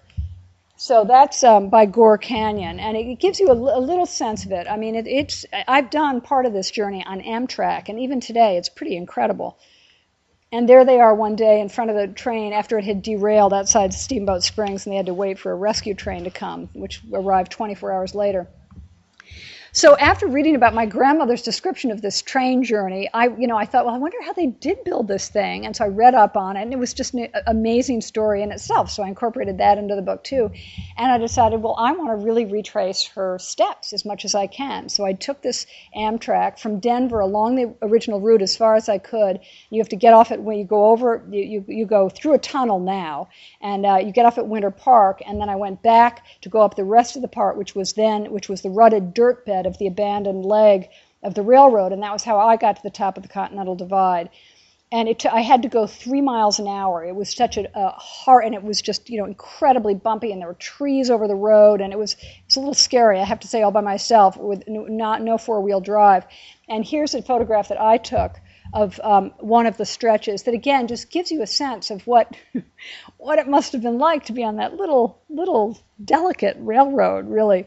[0.84, 4.50] So that's um, by Gore Canyon, and it gives you a, a little sense of
[4.50, 4.66] it.
[4.68, 8.56] I mean, it, it's I've done part of this journey on Amtrak, and even today,
[8.56, 9.60] it's pretty incredible.
[10.50, 13.54] And there they are one day in front of the train after it had derailed
[13.54, 17.00] outside Steamboat Springs, and they had to wait for a rescue train to come, which
[17.12, 18.48] arrived 24 hours later.
[19.74, 23.64] So after reading about my grandmother's description of this train journey, I, you know, I
[23.64, 25.64] thought, well, I wonder how they did build this thing.
[25.64, 28.52] And so I read up on it, and it was just an amazing story in
[28.52, 28.90] itself.
[28.90, 30.50] So I incorporated that into the book too.
[30.98, 34.46] And I decided, well, I want to really retrace her steps as much as I
[34.46, 34.90] can.
[34.90, 38.98] So I took this Amtrak from Denver along the original route as far as I
[38.98, 39.40] could.
[39.70, 42.34] You have to get off at when you go over, you, you, you go through
[42.34, 43.30] a tunnel now,
[43.62, 45.22] and uh, you get off at Winter Park.
[45.26, 47.94] And then I went back to go up the rest of the part, which was
[47.94, 50.88] then, which was the rutted dirt bed of the abandoned leg
[51.22, 53.76] of the railroad, and that was how I got to the top of the Continental
[53.76, 54.28] Divide.
[54.90, 57.02] And it t- I had to go three miles an hour.
[57.02, 60.40] It was such a, a hard, and it was just you know incredibly bumpy, and
[60.40, 63.18] there were trees over the road, and it was it's a little scary.
[63.18, 66.26] I have to say, all by myself with no, not no four wheel drive.
[66.68, 68.38] And here's a photograph that I took
[68.72, 72.36] of um, one of the stretches that again just gives you a sense of what
[73.16, 77.66] what it must have been like to be on that little little delicate railroad, really.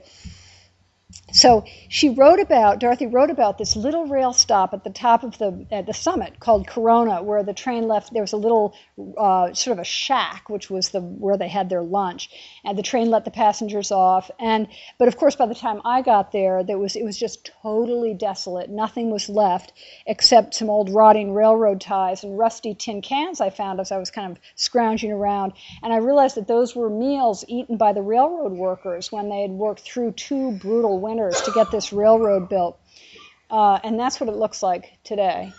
[1.36, 5.38] So she wrote about Dorothy wrote about this little rail stop at the top of
[5.38, 8.14] the at the summit called Corona, where the train left.
[8.14, 8.74] There was a little
[9.18, 12.30] uh, sort of a shack, which was the where they had their lunch,
[12.64, 14.32] and the train let the passengers off.
[14.40, 17.52] And but of course, by the time I got there, there was it was just
[17.62, 18.70] totally desolate.
[18.70, 19.74] Nothing was left
[20.08, 24.10] except some old rotting railroad ties and rusty tin cans I found as I was
[24.10, 25.52] kind of scrounging around.
[25.84, 29.52] And I realized that those were meals eaten by the railroad workers when they had
[29.52, 32.80] worked through two brutal winters years to get this railroad built.
[33.50, 35.54] Uh, and that's what it looks like today.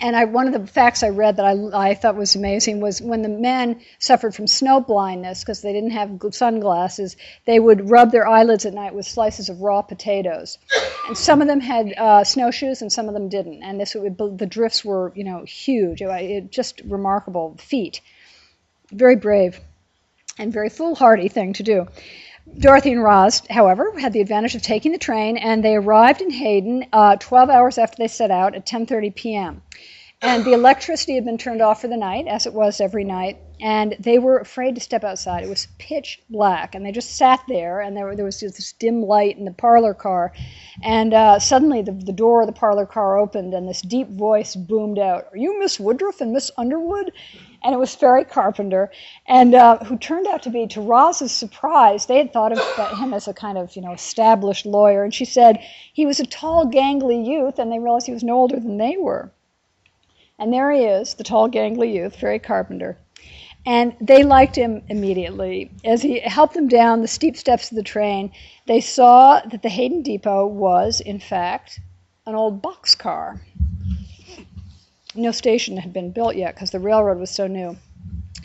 [0.00, 3.00] and I, one of the facts I read that I, I thought was amazing was
[3.00, 8.12] when the men suffered from snow blindness because they didn't have sunglasses, they would rub
[8.12, 10.58] their eyelids at night with slices of raw potatoes.
[11.06, 13.62] And some of them had uh, snowshoes and some of them didn't.
[13.62, 16.02] And this would, the drifts were, you know, huge.
[16.02, 18.00] It, it, just remarkable feat.
[18.92, 19.60] Very brave
[20.38, 21.86] and very foolhardy thing to do.
[22.56, 26.30] Dorothy and Roz, however, had the advantage of taking the train, and they arrived in
[26.30, 29.62] Hayden uh, 12 hours after they set out at 10:30 p.m.
[30.20, 33.38] And the electricity had been turned off for the night, as it was every night,
[33.60, 35.44] and they were afraid to step outside.
[35.44, 39.02] It was pitch black, and they just sat there, and there, there was this dim
[39.02, 40.32] light in the parlor car,
[40.82, 44.56] and uh, suddenly the, the door of the parlor car opened, and this deep voice
[44.56, 47.12] boomed out, "Are you Miss Woodruff and Miss Underwood?"
[47.62, 48.90] And it was Ferry Carpenter,
[49.26, 53.12] and uh, who turned out to be, to Roz's surprise, they had thought of him
[53.12, 55.60] as a kind of, you know, established lawyer, and she said
[55.92, 58.96] he was a tall, gangly youth, and they realized he was no older than they
[58.96, 59.30] were.
[60.38, 62.96] And there he is, the tall, gangly youth, Ferry Carpenter.
[63.66, 65.70] And they liked him immediately.
[65.84, 68.30] As he helped them down the steep steps of the train,
[68.66, 71.80] they saw that the Hayden Depot was, in fact,
[72.24, 73.40] an old boxcar
[75.14, 77.76] no station had been built yet because the railroad was so new.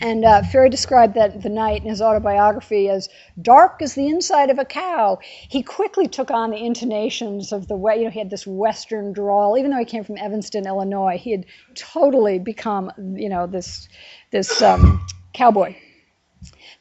[0.01, 3.09] And uh, Ferry described that the night in his autobiography as
[3.41, 5.20] dark as the inside of a cow.
[5.22, 9.14] He quickly took on the intonations of the way, you know, he had this western
[9.14, 9.57] drawl.
[9.57, 11.45] Even though he came from Evanston, Illinois, he had
[11.76, 13.88] totally become, you know, this,
[14.32, 15.76] this um, cowboy.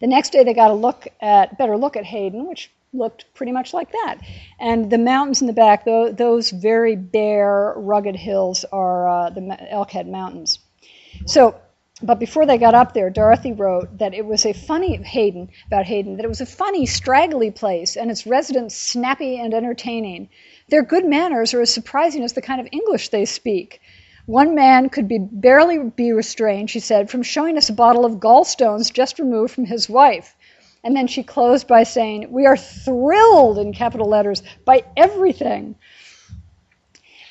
[0.01, 3.53] The next day they got a look at, better look at Hayden, which looked pretty
[3.53, 4.19] much like that.
[4.61, 9.41] And the mountains in the back, those very bare, rugged hills, are uh, the
[9.73, 10.59] Elkhead Mountains.
[11.27, 11.55] So,
[12.03, 15.87] but before they got up there, Dorothy wrote that it was a funny Hayden about
[15.87, 20.29] Hayden that it was a funny, straggly place, and its residents snappy and entertaining.
[20.69, 23.81] Their good manners are as surprising as the kind of English they speak.
[24.27, 28.21] One man could be barely be restrained, she said, from showing us a bottle of
[28.21, 30.37] gallstones just removed from his wife.
[30.85, 35.77] And then she closed by saying, We are thrilled in capital letters by everything.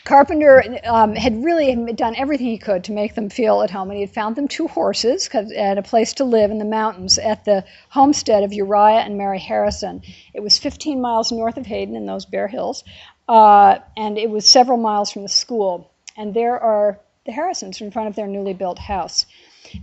[0.04, 3.98] Carpenter um, had really done everything he could to make them feel at home, and
[3.98, 7.46] he had found them two horses and a place to live in the mountains at
[7.46, 10.02] the homestead of Uriah and Mary Harrison.
[10.34, 12.84] It was 15 miles north of Hayden in those bare hills,
[13.30, 15.92] uh, and it was several miles from the school.
[16.18, 19.28] And there are the Harrisons in front of their newly built house.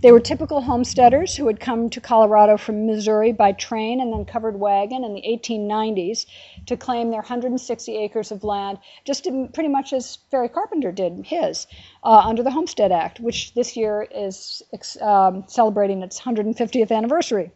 [0.01, 4.23] They were typical homesteaders who had come to Colorado from Missouri by train and then
[4.23, 6.27] covered wagon in the 1890s
[6.67, 11.65] to claim their 160 acres of land, just pretty much as Ferry Carpenter did his,
[12.03, 14.61] uh, under the Homestead Act, which this year is
[15.01, 17.49] um, celebrating its 150th anniversary.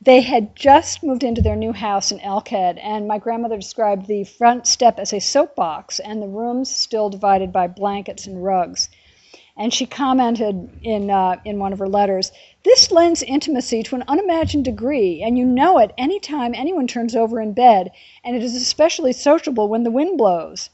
[0.00, 4.24] They had just moved into their new house in Elkhead, and my grandmother described the
[4.24, 8.88] front step as a soapbox and the rooms still divided by blankets and rugs.
[9.56, 12.30] And she commented in, uh, in one of her letters
[12.62, 17.16] This lends intimacy to an unimagined degree, and you know it any time anyone turns
[17.16, 17.90] over in bed,
[18.22, 20.70] and it is especially sociable when the wind blows.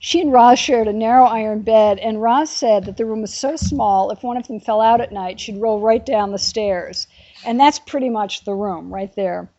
[0.00, 3.34] She and Roz shared a narrow iron bed, and Roz said that the room was
[3.34, 6.38] so small, if one of them fell out at night, she'd roll right down the
[6.38, 7.08] stairs.
[7.44, 9.50] And that's pretty much the room right there.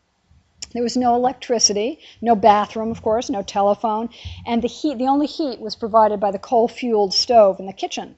[0.71, 4.09] There was no electricity, no bathroom, of course, no telephone,
[4.45, 8.17] and the heat, the only heat was provided by the coal-fueled stove in the kitchen.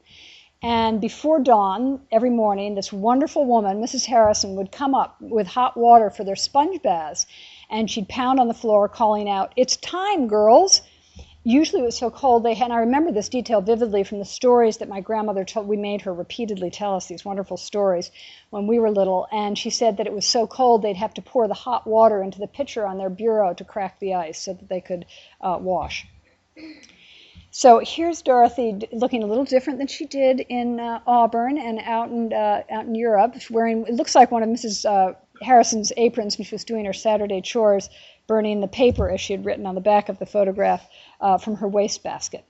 [0.61, 4.05] And before dawn every morning, this wonderful woman, Mrs.
[4.05, 7.25] Harrison, would come up with hot water for their sponge baths,
[7.69, 10.81] and she'd pound on the floor, calling out, "It's time, girls!"
[11.43, 14.25] Usually it was so cold they had and i remember this detail vividly from the
[14.25, 18.11] stories that my grandmother told we made her repeatedly tell us these wonderful stories
[18.51, 21.21] when we were little and she said that it was so cold they'd have to
[21.21, 24.53] pour the hot water into the pitcher on their bureau to crack the ice so
[24.53, 25.05] that they could
[25.41, 26.05] uh, wash
[27.53, 32.09] so here's Dorothy looking a little different than she did in uh, Auburn and out
[32.09, 34.85] in uh, out in Europe, wearing it looks like one of Mrs.
[34.85, 37.89] Uh, Harrison's aprons when she was doing her Saturday chores,
[38.25, 40.87] burning the paper as she had written on the back of the photograph
[41.21, 42.43] uh, from her wastebasket.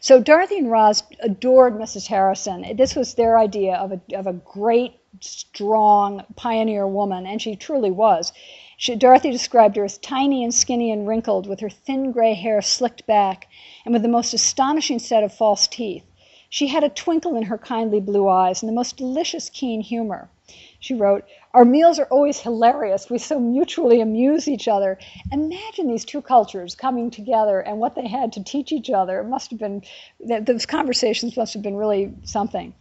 [0.00, 2.06] So Dorothy and Roz adored Mrs.
[2.06, 2.74] Harrison.
[2.76, 7.90] This was their idea of a, of a great, strong pioneer woman, and she truly
[7.90, 8.32] was.
[8.78, 12.62] She, Dorothy described her as tiny and skinny and wrinkled, with her thin gray hair
[12.62, 13.48] slicked back,
[13.84, 16.06] and with the most astonishing set of false teeth.
[16.48, 20.30] She had a twinkle in her kindly blue eyes and the most delicious keen humor.
[20.78, 23.10] She wrote, Our meals are always hilarious.
[23.10, 24.98] We so mutually amuse each other.
[25.32, 29.20] Imagine these two cultures coming together and what they had to teach each other.
[29.20, 29.82] It must have been,
[30.20, 32.72] those conversations must have been really something.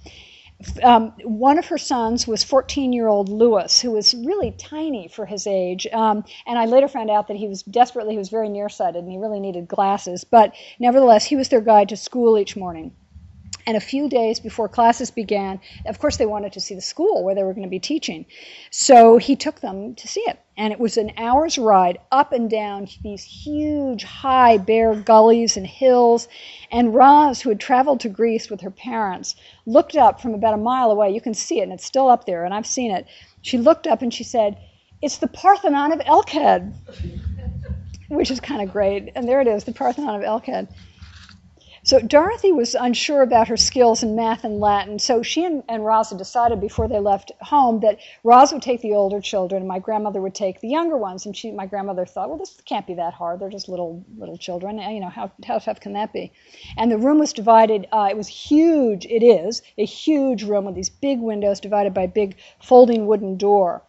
[0.83, 5.25] Um, one of her sons was 14 year old Lewis, who was really tiny for
[5.25, 5.87] his age.
[5.93, 9.11] Um, and I later found out that he was desperately, he was very nearsighted and
[9.11, 10.25] he really needed glasses.
[10.25, 12.93] But nevertheless, he was their guide to school each morning.
[13.69, 17.23] And a few days before classes began, of course, they wanted to see the school
[17.23, 18.25] where they were going to be teaching.
[18.71, 20.39] So he took them to see it.
[20.57, 25.67] And it was an hour's ride up and down these huge, high, bare gullies and
[25.67, 26.27] hills.
[26.71, 29.35] And Roz, who had traveled to Greece with her parents,
[29.67, 31.11] looked up from about a mile away.
[31.11, 33.05] You can see it, and it's still up there, and I've seen it.
[33.43, 34.57] She looked up and she said,
[35.03, 36.73] It's the Parthenon of Elkhead,
[38.09, 39.11] which is kind of great.
[39.15, 40.69] And there it is, the Parthenon of Elkhead.
[41.89, 44.99] So Dorothy was unsure about her skills in math and Latin.
[44.99, 45.83] So she and, and
[46.19, 50.21] decided before they left home that Roz would take the older children and my grandmother
[50.21, 51.25] would take the younger ones.
[51.25, 53.39] And she, my grandmother thought, well, this can't be that hard.
[53.39, 54.77] They're just little little children.
[54.77, 56.31] You know, how, how tough can that be?
[56.77, 57.87] And the room was divided.
[57.91, 59.07] Uh, it was huge.
[59.07, 63.35] It is a huge room with these big windows divided by a big folding wooden
[63.35, 63.81] door.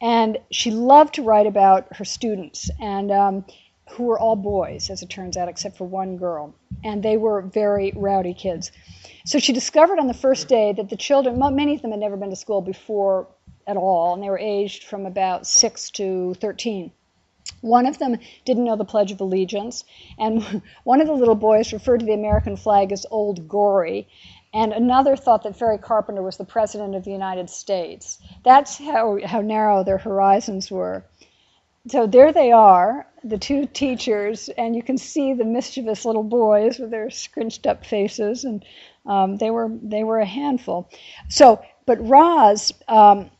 [0.00, 2.70] And she loved to write about her students.
[2.80, 3.44] And um,
[3.92, 6.54] who were all boys, as it turns out, except for one girl.
[6.82, 8.72] And they were very rowdy kids.
[9.24, 12.16] So she discovered on the first day that the children, many of them had never
[12.16, 13.28] been to school before
[13.66, 16.90] at all, and they were aged from about 6 to 13.
[17.60, 19.84] One of them didn't know the Pledge of Allegiance,
[20.18, 24.08] and one of the little boys referred to the American flag as Old Gory,
[24.54, 28.18] and another thought that Ferry Carpenter was the President of the United States.
[28.44, 31.04] That's how, how narrow their horizons were.
[31.88, 36.78] So there they are, the two teachers, and you can see the mischievous little boys
[36.78, 38.64] with their scrunched up faces, and
[39.04, 40.88] um, they were they were a handful.
[41.28, 43.32] So, but Roz, um,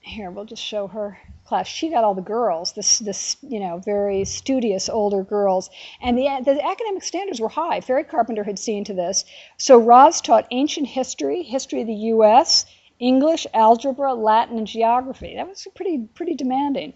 [0.00, 1.68] here we'll just show her class.
[1.68, 5.70] She got all the girls, this this you know very studious older girls,
[6.02, 7.80] and the the academic standards were high.
[7.80, 9.24] Ferry Carpenter had seen to this.
[9.56, 12.66] So Roz taught ancient history, history of the U.S.,
[12.98, 15.36] English, algebra, Latin, and geography.
[15.36, 16.94] That was pretty pretty demanding.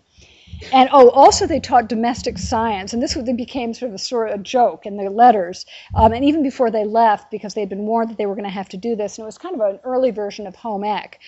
[0.73, 4.41] And oh, also they taught domestic science, and this became sort of a sort of
[4.41, 5.67] a joke in their letters.
[5.95, 8.51] Um, and even before they left, because they'd been warned that they were going to
[8.51, 11.21] have to do this, and it was kind of an early version of home ec.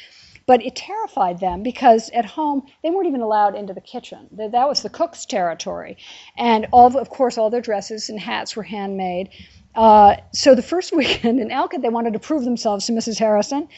[0.47, 4.27] But it terrified them because at home they weren't even allowed into the kitchen.
[4.33, 5.97] That was the cook's territory,
[6.37, 9.29] and all of course all their dresses and hats were handmade.
[9.75, 13.19] Uh, so the first weekend in Elkhead, they wanted to prove themselves to Mrs.
[13.19, 13.69] Harrison,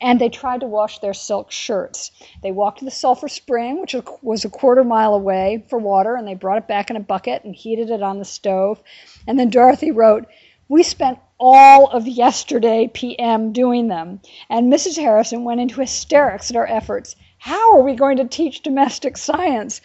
[0.00, 2.10] and they tried to wash their silk shirts.
[2.42, 6.26] They walked to the sulfur spring, which was a quarter mile away, for water, and
[6.26, 8.82] they brought it back in a bucket and heated it on the stove.
[9.26, 10.26] And then Dorothy wrote,
[10.68, 13.52] "We spent all of yesterday p.m.
[13.52, 14.96] doing them, and Mrs.
[14.96, 17.14] Harrison went into hysterics at our efforts."
[17.44, 19.80] How are we going to teach domestic science?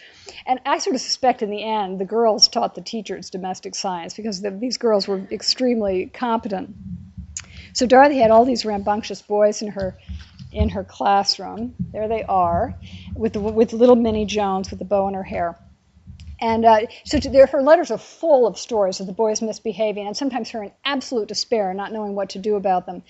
[0.46, 4.14] And I sort of suspect in the end the girls taught the teachers domestic science
[4.14, 6.72] because the, these girls were extremely competent.
[7.72, 9.98] So Dorothy had all these rambunctious boys in her
[10.52, 11.74] in her classroom.
[11.90, 12.76] There they are,
[13.16, 15.58] with the, with little Minnie Jones with the bow in her hair.
[16.40, 20.16] And uh, so to, her letters are full of stories of the boys misbehaving and
[20.16, 23.02] sometimes her in absolute despair, not knowing what to do about them.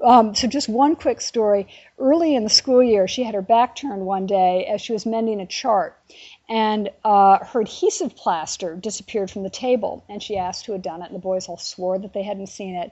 [0.00, 1.68] Um, so, just one quick story.
[1.98, 5.06] Early in the school year, she had her back turned one day as she was
[5.06, 5.96] mending a chart,
[6.48, 10.04] and uh, her adhesive plaster disappeared from the table.
[10.08, 12.48] And she asked who had done it, and the boys all swore that they hadn't
[12.48, 12.90] seen it.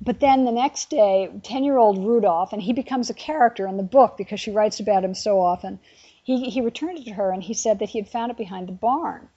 [0.00, 3.76] But then the next day, 10 year old Rudolph, and he becomes a character in
[3.76, 5.80] the book because she writes about him so often
[6.28, 8.68] he, he returned it to her and he said that he had found it behind
[8.68, 9.30] the barn.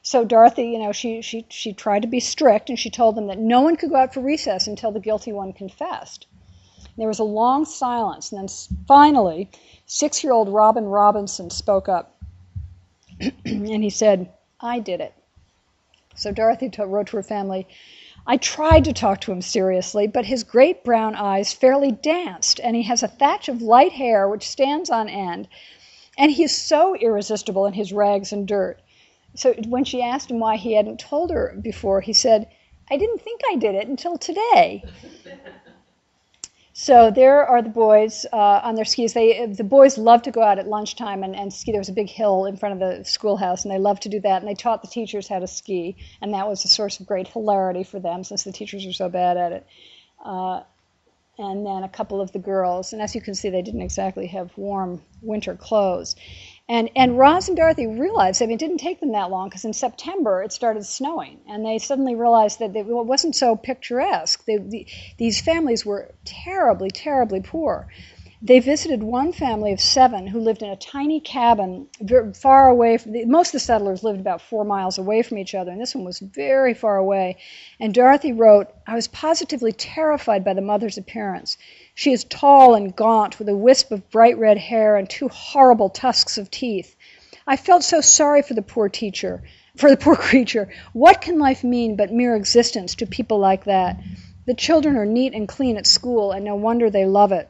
[0.00, 3.26] So Dorothy, you know, she, she, she tried to be strict and she told them
[3.26, 6.26] that no one could go out for recess until the guilty one confessed.
[6.96, 8.48] There was a long silence, and then
[8.86, 9.50] finally,
[9.84, 12.16] six year old Robin Robinson spoke up.
[13.44, 15.12] and he said, I did it.
[16.14, 17.68] So Dorothy wrote to her family,
[18.26, 22.74] I tried to talk to him seriously, but his great brown eyes fairly danced, and
[22.74, 25.46] he has a thatch of light hair which stands on end,
[26.18, 28.80] and he is so irresistible in his rags and dirt.
[29.34, 32.48] So when she asked him why he hadn't told her before, he said,
[32.90, 34.82] I didn't think I did it until today.
[36.72, 39.12] so there are the boys uh, on their skis.
[39.12, 41.70] They, the boys love to go out at lunchtime and, and ski.
[41.70, 44.20] There was a big hill in front of the schoolhouse, and they loved to do
[44.20, 44.42] that.
[44.42, 47.28] And they taught the teachers how to ski, and that was a source of great
[47.28, 49.66] hilarity for them since the teachers were so bad at it.
[50.24, 50.62] Uh,
[51.38, 52.92] and then a couple of the girls.
[52.92, 56.16] And as you can see, they didn't exactly have warm winter clothes.
[56.68, 59.64] And, and Roz and Dorothy realized, I mean, it didn't take them that long because
[59.64, 61.38] in September it started snowing.
[61.48, 64.44] And they suddenly realized that it wasn't so picturesque.
[64.44, 64.86] They, the,
[65.16, 67.88] these families were terribly, terribly poor.
[68.40, 71.88] They visited one family of seven who lived in a tiny cabin
[72.34, 75.56] far away from the, most of the settlers lived about four miles away from each
[75.56, 77.36] other, and this one was very far away.
[77.80, 81.58] And Dorothy wrote, I was positively terrified by the mother's appearance.
[81.96, 85.90] She is tall and gaunt, with a wisp of bright red hair and two horrible
[85.90, 86.94] tusks of teeth.
[87.44, 89.42] I felt so sorry for the poor teacher,
[89.74, 90.68] for the poor creature.
[90.92, 93.98] What can life mean but mere existence to people like that?
[94.46, 97.48] The children are neat and clean at school, and no wonder they love it.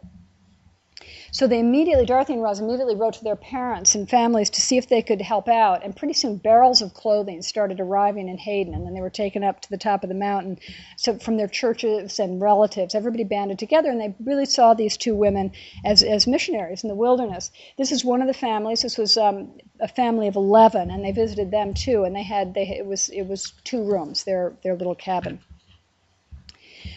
[1.39, 4.77] So they immediately, Dorothy and Roz immediately wrote to their parents and families to see
[4.77, 5.85] if they could help out.
[5.85, 9.45] And pretty soon, barrels of clothing started arriving in Hayden, and then they were taken
[9.45, 10.59] up to the top of the mountain.
[10.97, 15.15] So from their churches and relatives, everybody banded together, and they really saw these two
[15.15, 15.53] women
[15.85, 17.53] as, as missionaries in the wilderness.
[17.77, 18.83] This is one of the families.
[18.83, 22.03] This was um, a family of 11, and they visited them too.
[22.03, 25.39] And they had they it was it was two rooms, their their little cabin.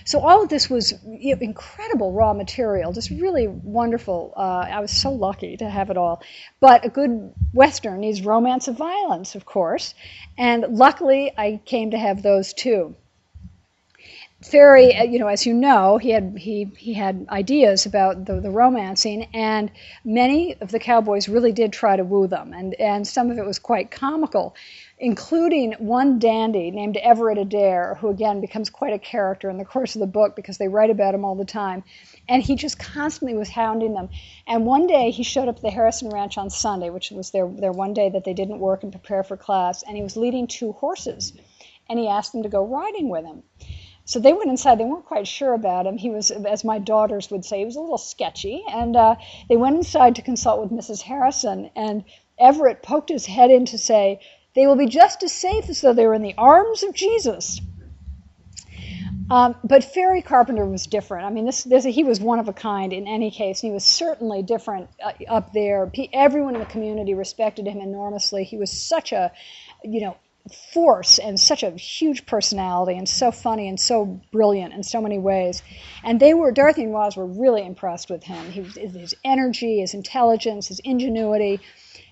[0.06, 4.34] So all of this was you know, incredible raw material, just really wonderful.
[4.36, 6.22] Uh, I was so lucky to have it all.
[6.60, 9.94] But a good Western needs romance of violence, of course,
[10.38, 12.96] and luckily I came to have those too.
[14.42, 18.40] Ferry, uh, you know, as you know, he had he he had ideas about the,
[18.42, 19.70] the romancing, and
[20.04, 23.46] many of the cowboys really did try to woo them, and and some of it
[23.46, 24.56] was quite comical
[25.02, 29.96] including one dandy named Everett Adair, who again becomes quite a character in the course
[29.96, 31.84] of the book because they write about him all the time.
[32.30, 34.10] And he just constantly was hounding them.
[34.46, 37.48] And one day he showed up at the Harrison Ranch on Sunday, which was their,
[37.48, 40.46] their one day that they didn't work and prepare for class, and he was leading
[40.46, 41.34] two horses.
[41.90, 43.42] And he asked them to go riding with him.
[44.06, 44.78] So they went inside.
[44.78, 45.98] They weren't quite sure about him.
[45.98, 48.64] He was, as my daughters would say, he was a little sketchy.
[48.70, 49.16] And uh,
[49.50, 51.02] they went inside to consult with Mrs.
[51.02, 51.72] Harrison.
[51.76, 52.04] And
[52.38, 54.20] Everett poked his head in to say,
[54.56, 57.60] they will be just as safe as though they were in the arms of Jesus.
[59.32, 61.26] Um, but Ferry Carpenter was different.
[61.26, 63.62] I mean, this, this, he was one of a kind in any case.
[63.62, 65.90] He was certainly different uh, up there.
[66.12, 68.44] Everyone in the community respected him enormously.
[68.44, 69.32] He was such a,
[69.86, 70.18] you know,
[70.74, 75.18] force and such a huge personality and so funny and so brilliant in so many
[75.18, 75.64] ways.
[76.04, 78.52] And they were, Dorothy and Roz were really impressed with him.
[78.52, 81.62] He, his energy, his intelligence, his ingenuity.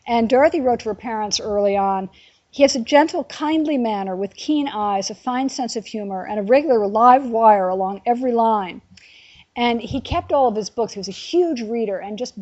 [0.07, 2.09] And Dorothy wrote to her parents early on
[2.51, 6.39] he has a gentle, kindly manner with keen eyes, a fine sense of humor, and
[6.39, 8.81] a regular live wire along every line.
[9.55, 10.93] And he kept all of his books.
[10.93, 12.33] He was a huge reader and just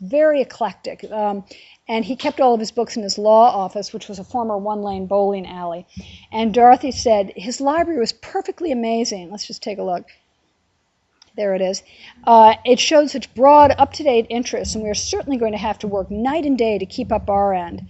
[0.00, 1.04] very eclectic.
[1.12, 1.44] Um,
[1.86, 4.56] and he kept all of his books in his law office, which was a former
[4.56, 5.86] one lane bowling alley.
[6.32, 9.30] And Dorothy said his library was perfectly amazing.
[9.30, 10.06] Let's just take a look.
[11.36, 11.82] There it is.
[12.24, 15.58] Uh, it showed such broad, up to date interests, and we are certainly going to
[15.58, 17.86] have to work night and day to keep up our end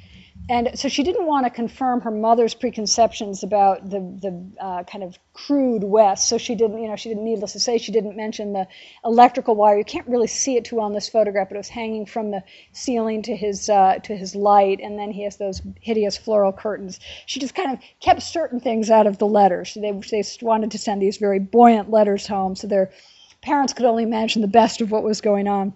[0.48, 5.04] and so she didn't want to confirm her mother's preconceptions about the the uh, kind
[5.04, 6.28] of crude West.
[6.28, 7.24] So she didn't, you know, she didn't.
[7.24, 8.66] Needless to say, she didn't mention the
[9.04, 9.78] electrical wire.
[9.78, 12.32] You can't really see it too well in this photograph, but it was hanging from
[12.32, 16.52] the ceiling to his uh, to his light, and then he has those hideous floral
[16.52, 16.98] curtains.
[17.26, 19.74] She just kind of kept certain things out of the letters.
[19.74, 22.90] They they wanted to send these very buoyant letters home, so their
[23.42, 25.72] parents could only imagine the best of what was going on.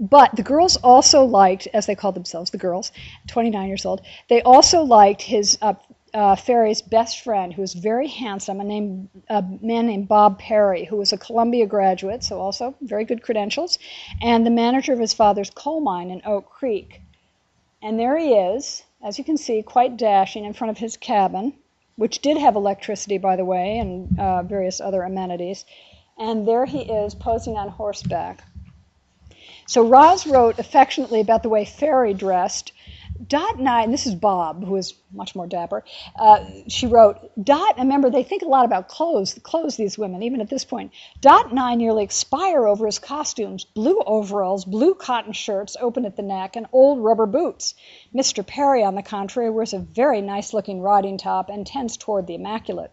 [0.00, 2.90] But the girls also liked, as they called themselves, the girls,
[3.28, 5.74] 29 years old, they also liked his uh,
[6.12, 10.84] uh, Ferry's best friend, who was very handsome, a, name, a man named Bob Perry,
[10.84, 13.78] who was a Columbia graduate, so also very good credentials,
[14.22, 17.00] and the manager of his father's coal mine in Oak Creek.
[17.82, 21.52] And there he is, as you can see, quite dashing in front of his cabin,
[21.96, 25.64] which did have electricity, by the way, and uh, various other amenities.
[26.18, 28.44] And there he is posing on horseback.
[29.66, 32.72] So Roz wrote affectionately about the way Ferry dressed.
[33.28, 35.84] Dot and I, and this is Bob, who is much more dapper.
[36.16, 40.40] Uh, she wrote, Dot, remember, they think a lot about clothes, clothes, these women, even
[40.40, 40.92] at this point.
[41.20, 46.16] Dot and I nearly expire over his costumes blue overalls, blue cotton shirts open at
[46.16, 47.74] the neck, and old rubber boots.
[48.12, 48.44] Mr.
[48.44, 52.34] Perry, on the contrary, wears a very nice looking riding top and tends toward the
[52.34, 52.90] immaculate.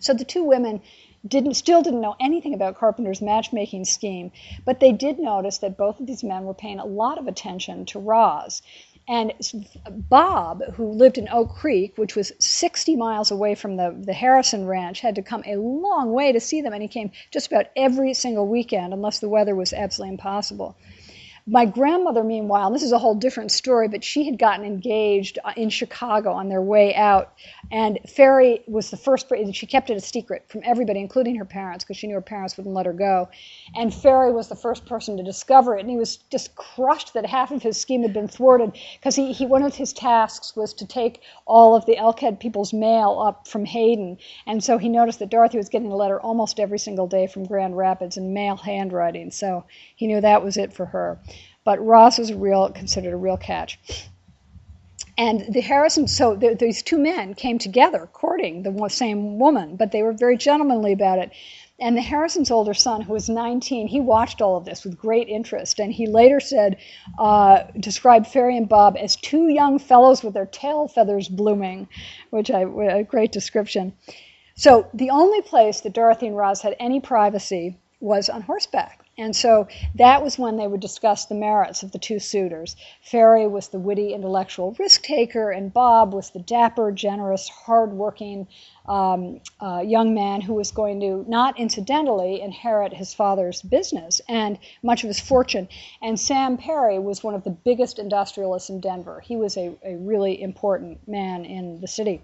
[0.00, 0.82] So the two women
[1.26, 4.30] didn't still didn't know anything about Carpenter's matchmaking scheme,
[4.64, 7.84] but they did notice that both of these men were paying a lot of attention
[7.86, 8.62] to Roz.
[9.08, 9.32] And
[9.88, 14.66] Bob, who lived in Oak Creek, which was 60 miles away from the, the Harrison
[14.66, 17.66] Ranch, had to come a long way to see them, and he came just about
[17.76, 20.76] every single weekend, unless the weather was absolutely impossible.
[21.48, 25.52] My grandmother, meanwhile, this is a whole different story, but she had gotten engaged uh,
[25.56, 27.34] in Chicago on their way out.
[27.70, 31.84] And Ferry was the first, she kept it a secret from everybody, including her parents,
[31.84, 33.28] because she knew her parents wouldn't let her go.
[33.76, 35.82] And Ferry was the first person to discover it.
[35.82, 39.32] And he was just crushed that half of his scheme had been thwarted, because he,
[39.32, 43.46] he, one of his tasks was to take all of the Elkhead people's mail up
[43.46, 44.18] from Hayden.
[44.48, 47.46] And so he noticed that Dorothy was getting a letter almost every single day from
[47.46, 49.30] Grand Rapids in male handwriting.
[49.30, 51.20] So he knew that was it for her.
[51.66, 54.08] But Roz was a real, considered a real catch.
[55.18, 59.90] And the Harrison, so the, these two men came together courting the same woman, but
[59.90, 61.32] they were very gentlemanly about it.
[61.80, 65.28] And the Harrison's older son, who was 19, he watched all of this with great
[65.28, 65.80] interest.
[65.80, 66.76] And he later said,
[67.18, 71.88] uh, described Ferry and Bob as two young fellows with their tail feathers blooming,
[72.30, 73.92] which I, a great description.
[74.54, 79.05] So the only place that Dorothy and Roz had any privacy was on horseback.
[79.18, 82.76] And so that was when they would discuss the merits of the two suitors.
[83.00, 88.46] Ferry was the witty, intellectual risk taker, and Bob was the dapper, generous, hardworking
[88.84, 94.58] um, uh, young man who was going to, not incidentally, inherit his father's business and
[94.82, 95.66] much of his fortune.
[96.02, 99.20] And Sam Perry was one of the biggest industrialists in Denver.
[99.20, 102.22] He was a, a really important man in the city.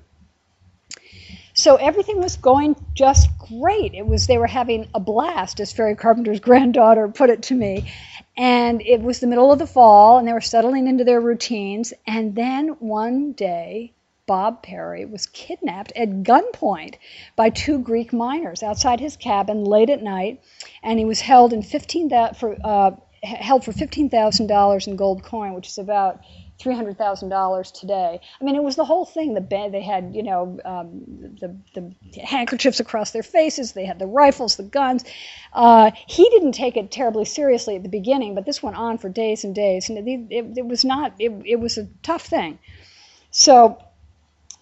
[1.63, 3.95] So everything was going just great.
[3.95, 7.89] It was they were having a blast, as Ferry Carpenter's granddaughter put it to me.
[8.37, 11.93] And it was the middle of the fall, and they were settling into their routines.
[12.05, 13.93] And then one day,
[14.27, 16.97] Bob Perry was kidnapped at gunpoint
[17.37, 20.41] by two Greek miners outside his cabin late at night,
[20.83, 22.91] and he was held in fifteen for uh,
[23.23, 26.23] held for fifteen thousand dollars in gold coin, which is about
[26.63, 28.21] three hundred thousand dollars today.
[28.41, 29.35] I mean, it was the whole thing.
[29.35, 29.41] The
[29.71, 31.03] they had, you know, um,
[31.41, 33.73] the the handkerchiefs across their faces.
[33.73, 35.05] They had the rifles, the guns.
[35.53, 39.09] Uh, he didn't take it terribly seriously at the beginning, but this went on for
[39.09, 41.15] days and days, and it, it, it was not.
[41.19, 42.59] It, it was a tough thing.
[43.33, 43.83] So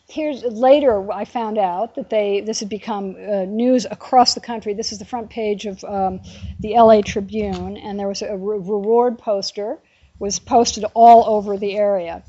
[0.09, 4.73] here's later I found out that they this had become uh, news across the country.
[4.73, 6.21] This is the front page of um,
[6.61, 7.03] the L.A.
[7.03, 9.79] Tribune, and there was a re- reward poster
[10.21, 12.23] was posted all over the area.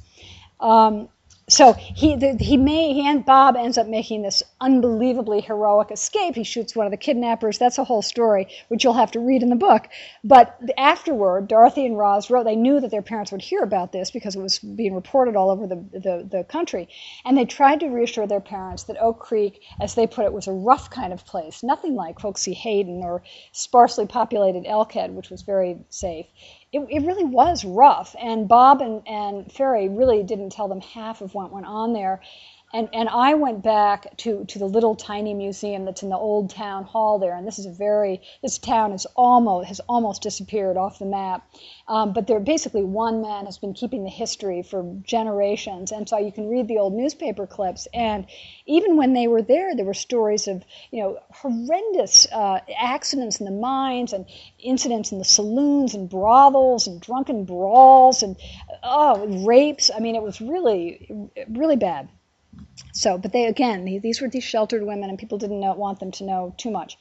[0.59, 1.09] Um,
[1.51, 6.35] so he the, he may he and Bob ends up making this unbelievably heroic escape.
[6.35, 7.57] He shoots one of the kidnappers.
[7.57, 9.89] That's a whole story which you'll have to read in the book.
[10.23, 12.45] But afterward, Dorothy and Roz wrote.
[12.45, 15.51] They knew that their parents would hear about this because it was being reported all
[15.51, 16.87] over the, the, the country,
[17.25, 20.47] and they tried to reassure their parents that Oak Creek, as they put it, was
[20.47, 25.41] a rough kind of place, nothing like folksy Hayden or sparsely populated Elkhead, which was
[25.41, 26.27] very safe
[26.71, 28.15] it, it really was rough.
[28.19, 32.21] And Bob and, and Ferry really didn't tell them half of what went on there.
[32.73, 36.51] And, and I went back to, to the little tiny museum that's in the old
[36.51, 40.77] town hall there, and this is a very this town is almost has almost disappeared
[40.77, 41.45] off the map.
[41.89, 46.17] Um, but there basically one man has been keeping the history for generations, and so
[46.17, 47.89] you can read the old newspaper clips.
[47.93, 48.25] And
[48.65, 53.45] even when they were there, there were stories of you know horrendous uh, accidents in
[53.45, 54.25] the mines and
[54.59, 58.37] incidents in the saloons and brothels and drunken brawls and
[58.81, 59.91] oh rapes.
[59.93, 62.07] I mean, it was really really bad.
[62.93, 66.11] So, but they again, these were these sheltered women, and people didn't know, want them
[66.11, 66.97] to know too much.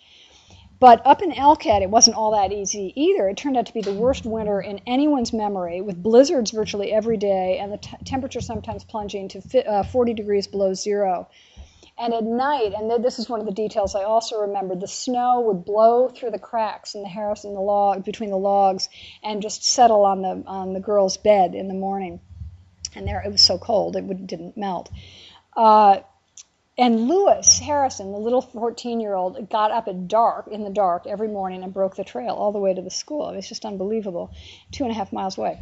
[0.81, 3.29] But up in Elkhead, it wasn't all that easy either.
[3.29, 7.18] It turned out to be the worst winter in anyone's memory, with blizzards virtually every
[7.18, 11.29] day, and the t- temperature sometimes plunging to fi- uh, 40 degrees below zero.
[11.99, 15.43] And at night, and this is one of the details I also remember, the snow
[15.43, 18.89] would blow through the cracks in the house in the log between the logs
[19.23, 22.21] and just settle on the on the girl's bed in the morning.
[22.95, 24.89] And there, it was so cold it would, didn't melt.
[25.57, 26.01] Uh,
[26.78, 31.07] and Lewis Harrison, the little 14 year old, got up at dark, in the dark,
[31.07, 33.28] every morning and broke the trail all the way to the school.
[33.28, 34.32] It was just unbelievable,
[34.72, 35.61] two and a half miles away.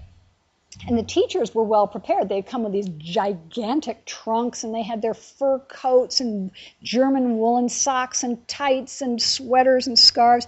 [0.87, 2.29] And the teachers were well prepared.
[2.29, 6.53] They'd come with these gigantic trunks and they had their fur coats and
[6.85, 10.47] German woolen socks and tights and sweaters and scarves.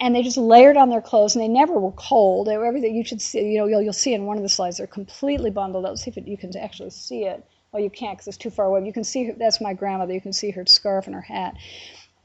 [0.00, 2.46] And they just layered on their clothes and they never were cold.
[2.46, 4.48] They were everything you should see, you know, you'll, you'll see in one of the
[4.48, 5.98] slides, they're completely bundled up.
[5.98, 7.44] See if it, you can actually see it
[7.76, 8.86] well, you can't because it's too far away.
[8.86, 10.14] You can see her, that's my grandmother.
[10.14, 11.56] You can see her scarf and her hat.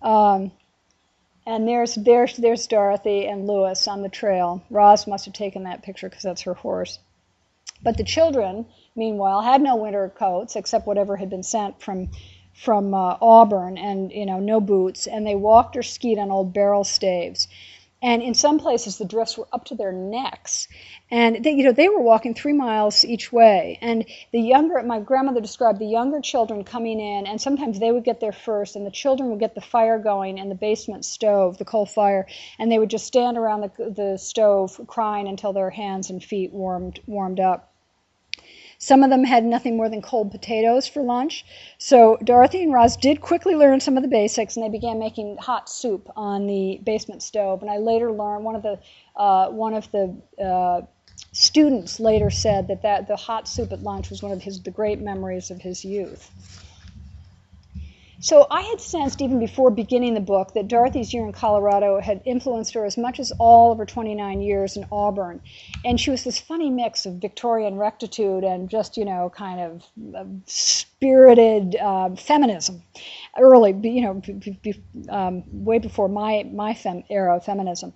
[0.02, 0.54] Um,
[1.46, 4.64] and there's there's there's Dorothy and Lewis on the trail.
[4.70, 7.00] Roz must have taken that picture because that's her horse.
[7.84, 12.12] But the children, meanwhile, had no winter coats except whatever had been sent from
[12.54, 16.54] from uh, Auburn, and you know no boots, and they walked or skied on old
[16.54, 17.50] barrel staves.
[18.04, 20.68] And in some places, the drifts were up to their necks.
[21.12, 23.78] And they, you know, they were walking three miles each way.
[23.82, 28.04] And the younger, my grandmother described the younger children coming in, and sometimes they would
[28.04, 31.58] get there first, and the children would get the fire going in the basement stove,
[31.58, 32.28] the coal fire,
[32.58, 36.52] and they would just stand around the, the stove crying until their hands and feet
[36.52, 37.71] warmed warmed up.
[38.84, 41.46] Some of them had nothing more than cold potatoes for lunch.
[41.78, 45.38] So Dorothy and Roz did quickly learn some of the basics, and they began making
[45.38, 47.62] hot soup on the basement stove.
[47.62, 48.80] And I later learned one of the
[49.16, 50.82] uh, one of the uh,
[51.32, 54.72] students later said that, that the hot soup at lunch was one of his the
[54.72, 56.32] great memories of his youth.
[58.22, 62.22] So I had sensed even before beginning the book that Dorothy's year in Colorado had
[62.24, 65.42] influenced her as much as all of her 29 years in Auburn.
[65.84, 69.84] And she was this funny mix of Victorian rectitude and just, you know, kind of
[70.16, 72.84] uh, spirited uh, feminism.
[73.40, 74.22] Early, you know,
[75.10, 77.92] um, way before my, my fem- era of feminism.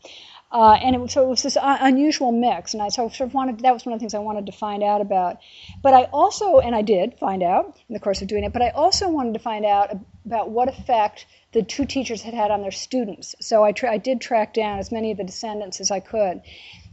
[0.51, 3.59] Uh, and it, so it was this unusual mix, and I so sort of wanted
[3.59, 5.39] that was one of the things I wanted to find out about.
[5.81, 8.61] But I also, and I did find out in the course of doing it, but
[8.61, 9.91] I also wanted to find out
[10.25, 13.35] about what effect the two teachers had had on their students.
[13.41, 16.41] So I, tra- I did track down as many of the descendants as I could.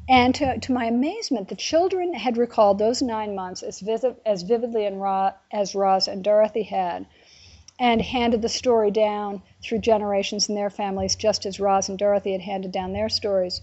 [0.08, 4.42] And to, to my amazement, the children had recalled those nine months as, vivid, as
[4.42, 7.06] vividly Ra, as Roz and Dorothy had,
[7.82, 12.30] and handed the story down through generations in their families, just as Roz and Dorothy
[12.30, 13.60] had handed down their stories.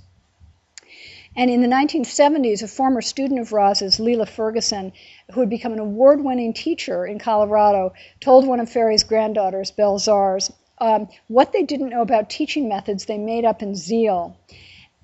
[1.38, 4.92] And in the 1970s, a former student of Roz's, Leela Ferguson,
[5.32, 10.00] who had become an award winning teacher in Colorado, told one of Ferry's granddaughters, Belle
[10.00, 14.36] Zars, um, what they didn't know about teaching methods they made up in zeal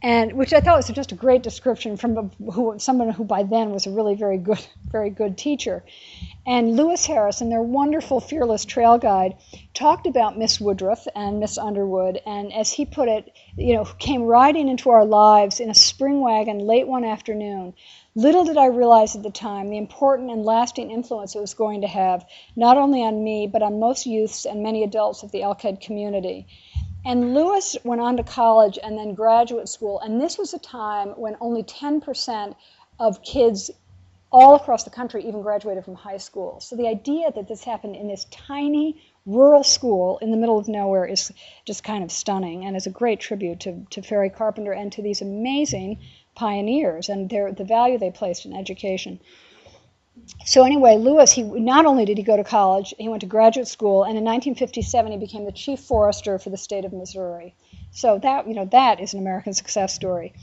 [0.05, 3.71] and which I thought was just a great description from who, someone who by then
[3.71, 5.83] was a really very good, very good teacher.
[6.47, 9.35] And Lewis Harrison, their wonderful fearless trail guide,
[9.73, 14.21] talked about Miss Woodruff and Miss Underwood, and as he put it, you know, came
[14.21, 17.73] riding into our lives in a spring wagon late one afternoon.
[18.13, 21.81] Little did I realize at the time the important and lasting influence it was going
[21.81, 22.23] to have,
[22.55, 26.45] not only on me, but on most youths and many adults of the Elkhead community.
[27.03, 31.09] And Lewis went on to college and then graduate school, and this was a time
[31.17, 32.55] when only 10%
[32.99, 33.71] of kids
[34.35, 36.59] all across the country even graduated from high school.
[36.59, 40.67] So the idea that this happened in this tiny rural school in the middle of
[40.67, 41.31] nowhere is
[41.63, 45.01] just kind of stunning and is a great tribute to, to Ferry Carpenter and to
[45.01, 46.01] these amazing
[46.35, 49.21] pioneers and their, the value they placed in education
[50.45, 53.67] so anyway, Lewis, he not only did he go to college, he went to graduate
[53.67, 57.53] school, and in 1957 he became the chief forester for the state of Missouri.
[57.91, 60.33] So that you know that is an American success story.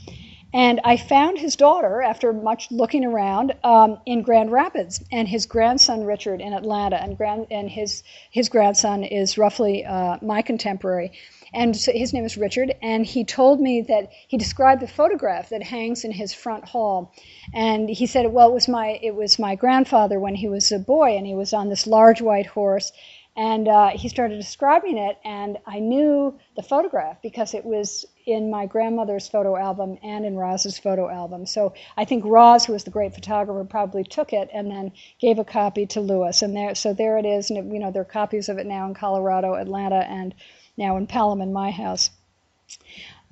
[0.53, 5.47] And I found his daughter after much looking around um, in Grand Rapids, and his
[5.47, 11.11] grandson Richard in Atlanta, and grand and his his grandson is roughly uh, my contemporary.
[11.55, 15.49] And so his name is Richard, and he told me that he described the photograph
[15.49, 17.13] that hangs in his front hall.
[17.53, 20.77] And he said, well, it was my it was my grandfather when he was a
[20.79, 22.91] boy, and he was on this large white horse.
[23.35, 28.51] And uh, he started describing it, and I knew the photograph because it was in
[28.51, 31.47] my grandmother's photo album and in Roz's photo album.
[31.47, 35.39] So I think Roz, who was the great photographer, probably took it and then gave
[35.39, 36.43] a copy to Lewis.
[36.43, 37.49] And there, so there it is.
[37.49, 40.35] And you know, there are copies of it now in Colorado, Atlanta, and
[40.77, 42.11] now in Pelham in my house.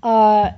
[0.01, 0.51] Uh,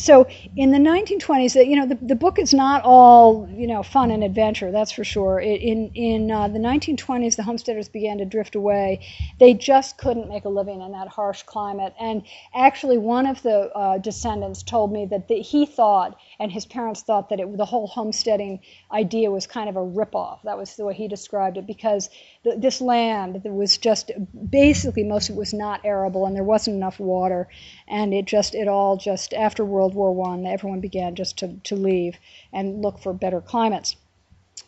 [0.00, 0.26] so
[0.56, 4.24] in the 1920s, you know, the, the book is not all, you know, fun and
[4.24, 5.38] adventure, that's for sure.
[5.40, 9.06] In in uh, the 1920s, the homesteaders began to drift away.
[9.38, 11.94] They just couldn't make a living in that harsh climate.
[12.00, 12.22] And
[12.54, 17.02] actually, one of the uh, descendants told me that the, he thought, and his parents
[17.02, 20.42] thought, that it, the whole homesteading idea was kind of a ripoff.
[20.44, 22.08] That was the way he described it, because
[22.42, 24.10] this land that was just
[24.48, 27.48] basically most of it was not arable, and there wasn't enough water,
[27.86, 31.76] and it just it all just after World War One, everyone began just to, to
[31.76, 32.16] leave
[32.52, 33.96] and look for better climates.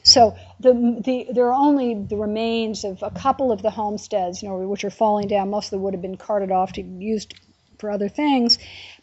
[0.02, 4.48] So the, the, there are only the remains of a couple of the homesteads, you
[4.48, 5.50] know, which are falling down.
[5.50, 7.34] Most of them would have been carted off to used
[7.78, 8.58] for other things,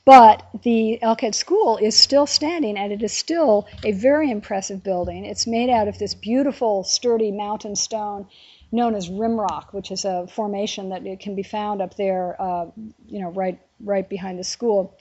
[0.05, 5.25] but the Elkhead School is still standing, and it is still a very impressive building.
[5.25, 8.27] It's made out of this beautiful, sturdy mountain stone
[8.71, 12.67] known as Rimrock, which is a formation that it can be found up there, uh,
[13.07, 14.97] you know, right right behind the school.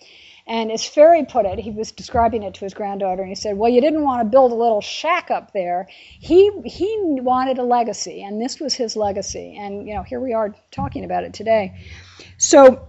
[0.46, 3.58] And as Ferry put it, he was describing it to his granddaughter, and he said,
[3.58, 5.88] "Well, you didn't want to build a little shack up there.
[5.90, 9.56] He he wanted a legacy, and this was his legacy.
[9.58, 11.78] And you know, here we are talking about it today.
[12.38, 12.84] So."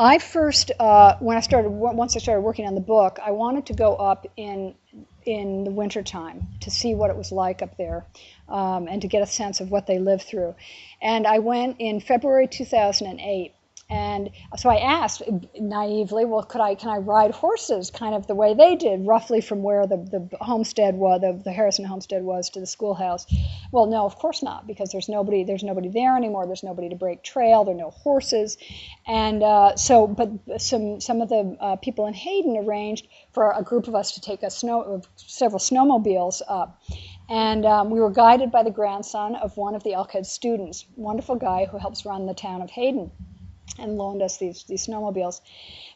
[0.00, 3.66] I first, uh, when I started, once I started working on the book, I wanted
[3.66, 4.76] to go up in
[5.28, 8.06] in the wintertime to see what it was like up there
[8.48, 10.54] um, and to get a sense of what they lived through.
[11.02, 13.52] And I went in February 2008
[13.90, 15.22] and so I asked
[15.58, 19.40] naively, well, could I can I ride horses kind of the way they did, roughly
[19.40, 23.26] from where the, the homestead was, the, the Harrison homestead was to the schoolhouse?
[23.72, 26.46] Well, no, of course not, because there's nobody there's nobody there anymore.
[26.46, 27.64] There's nobody to break trail.
[27.64, 28.58] There are no horses,
[29.06, 33.62] and uh, so but some some of the uh, people in Hayden arranged for a
[33.62, 36.82] group of us to take a snow several snowmobiles up.
[37.30, 41.36] And um, we were guided by the grandson of one of the Elkhead students, wonderful
[41.36, 43.10] guy who helps run the town of Hayden
[43.78, 45.40] and loaned us these these snowmobiles.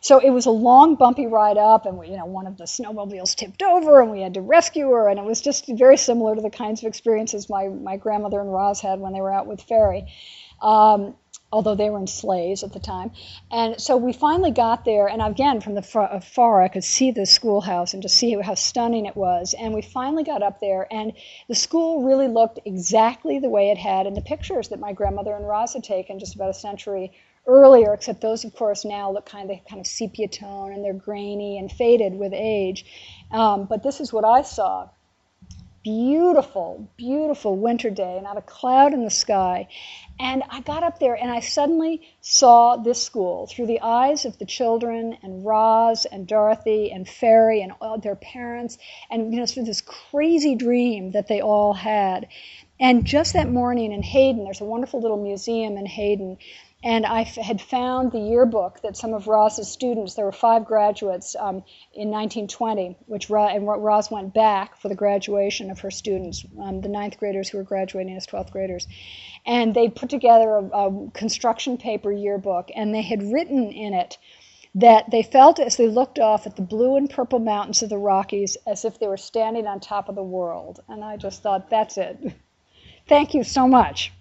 [0.00, 2.64] So it was a long, bumpy ride up, and we, you know, one of the
[2.64, 6.34] snowmobiles tipped over, and we had to rescue her, and it was just very similar
[6.34, 9.46] to the kinds of experiences my my grandmother and Roz had when they were out
[9.46, 10.06] with Ferry.
[10.60, 11.14] Um,
[11.52, 13.10] although they were in sleighs at the time.
[13.50, 17.10] And so we finally got there, and again, from the far, far, I could see
[17.10, 19.54] the schoolhouse and just see how stunning it was.
[19.58, 21.12] And we finally got up there, and
[21.48, 25.34] the school really looked exactly the way it had in the pictures that my grandmother
[25.34, 27.12] and Roz had taken just about a century
[27.46, 30.92] earlier, except those, of course, now look kind of kind of sepia tone and they're
[30.92, 32.84] grainy and faded with age.
[33.30, 34.88] Um, but this is what I saw.
[35.82, 39.66] Beautiful, beautiful winter day, not a cloud in the sky.
[40.20, 44.38] And I got up there and I suddenly saw this school through the eyes of
[44.38, 48.78] the children and Roz and Dorothy and Ferry and all their parents,
[49.10, 52.28] and you know, through this crazy dream that they all had.
[52.78, 56.38] And just that morning in Hayden, there's a wonderful little museum in Hayden
[56.84, 61.36] and I had found the yearbook that some of Roz's students, there were five graduates
[61.38, 61.62] um,
[61.94, 66.88] in 1920, which and Roz went back for the graduation of her students, um, the
[66.88, 68.88] ninth graders who were graduating as 12th graders.
[69.46, 74.18] And they put together a, a construction paper yearbook, and they had written in it
[74.74, 77.98] that they felt as they looked off at the blue and purple mountains of the
[77.98, 80.80] Rockies as if they were standing on top of the world.
[80.88, 82.18] And I just thought, that's it.
[83.08, 84.12] Thank you so much.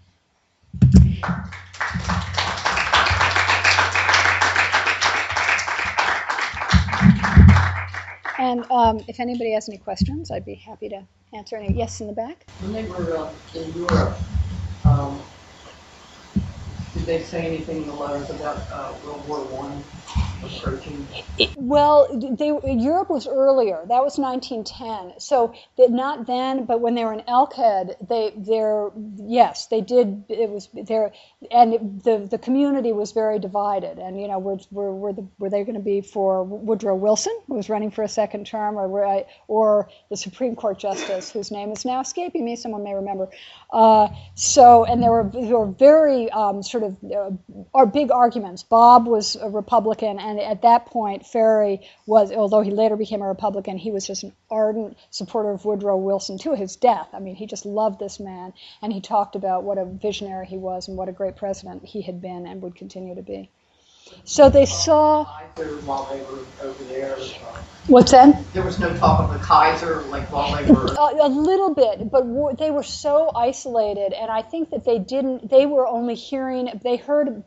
[8.41, 11.77] And um, if anybody has any questions, I'd be happy to answer any.
[11.77, 12.43] Yes, in the back.
[12.59, 14.17] When they were uh, in Europe,
[14.83, 15.21] um,
[16.95, 19.83] did they say anything in the letters about uh, World War One?
[21.55, 23.79] Well, they, Europe was earlier.
[23.87, 25.19] That was 1910.
[25.19, 30.25] So not then, but when they were in Elkhead, they there yes, they did.
[30.29, 31.13] It was there,
[31.49, 33.97] and the the community was very divided.
[33.97, 37.37] And you know, were were were, the, were they going to be for Woodrow Wilson,
[37.47, 41.71] who was running for a second term, or or the Supreme Court justice, whose name
[41.71, 42.55] is now escaping me.
[42.55, 43.29] Someone may remember.
[43.71, 46.97] Uh, so, and there were there were very um, sort of
[47.73, 48.63] uh, big arguments.
[48.63, 53.27] Bob was a Republican and at that point, Ferry was, although he later became a
[53.27, 57.07] Republican, he was just an ardent supporter of Woodrow Wilson to his death.
[57.13, 60.57] I mean, he just loved this man, and he talked about what a visionary he
[60.57, 63.49] was and what a great president he had been and would continue to be.
[64.25, 65.25] So they saw.
[65.85, 67.17] While they were over there.
[67.87, 68.53] What's that?
[68.53, 70.85] There was no talk of the Kaiser, like while they were.
[70.85, 75.49] a, a little bit, but they were so isolated, and I think that they didn't.
[75.49, 76.69] They were only hearing.
[76.83, 77.43] They heard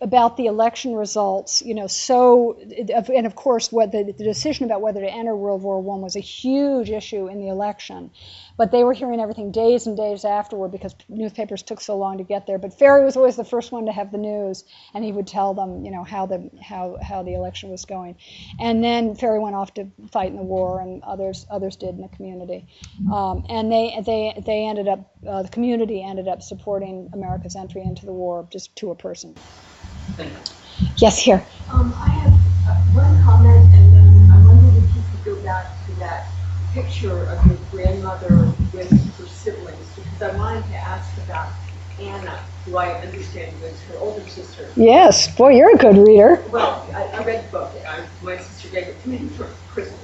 [0.00, 1.88] about the election results, you know.
[1.88, 6.00] So, and of course, what the, the decision about whether to enter World War One
[6.00, 8.10] was a huge issue in the election.
[8.56, 12.24] But they were hearing everything days and days afterward because newspapers took so long to
[12.24, 12.58] get there.
[12.58, 15.54] But Ferry was always the first one to have the news, and he would tell
[15.54, 18.16] them, you know, how the how how the election was going.
[18.60, 22.02] And then Ferry went off to fight in the war, and others others did in
[22.02, 22.66] the community.
[23.12, 27.82] Um, and they they they ended up uh, the community ended up supporting America's entry
[27.82, 29.34] into the war just to a person.
[30.96, 31.46] Yes, here.
[31.72, 35.86] Um, I have uh, one comment, and then I wondered if you could go back
[35.86, 36.33] to that
[36.74, 41.52] picture of your grandmother with her siblings because I wanted to ask about
[42.00, 44.68] Anna, who I understand was her older sister.
[44.74, 46.42] Yes, boy, you're a good reader.
[46.50, 47.72] Well, I, I read the book.
[47.86, 50.00] I, my sister gave it to me for Christmas.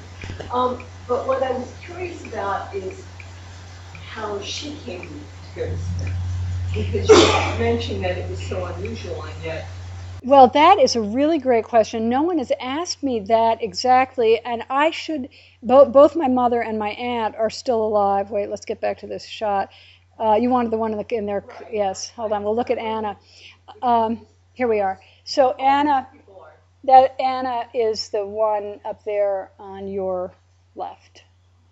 [0.53, 3.05] Um, but what I was curious about is
[3.93, 6.15] how she came to go to Smith.
[6.73, 9.67] Because you mentioned that it was so unusual, and yet
[10.23, 12.09] well, that is a really great question.
[12.09, 15.29] No one has asked me that exactly, and I should.
[15.63, 18.31] Both, both my mother and my aunt are still alive.
[18.31, 19.71] Wait, let's get back to this shot.
[20.19, 21.45] Uh, you wanted the one in, the, in there?
[21.47, 21.73] Right.
[21.73, 22.11] Yes.
[22.11, 22.43] Hold on.
[22.43, 23.17] We'll look at Anna.
[23.81, 25.01] Um, here we are.
[25.25, 26.07] So Anna,
[26.85, 30.35] that Anna is the one up there on your
[30.75, 31.25] left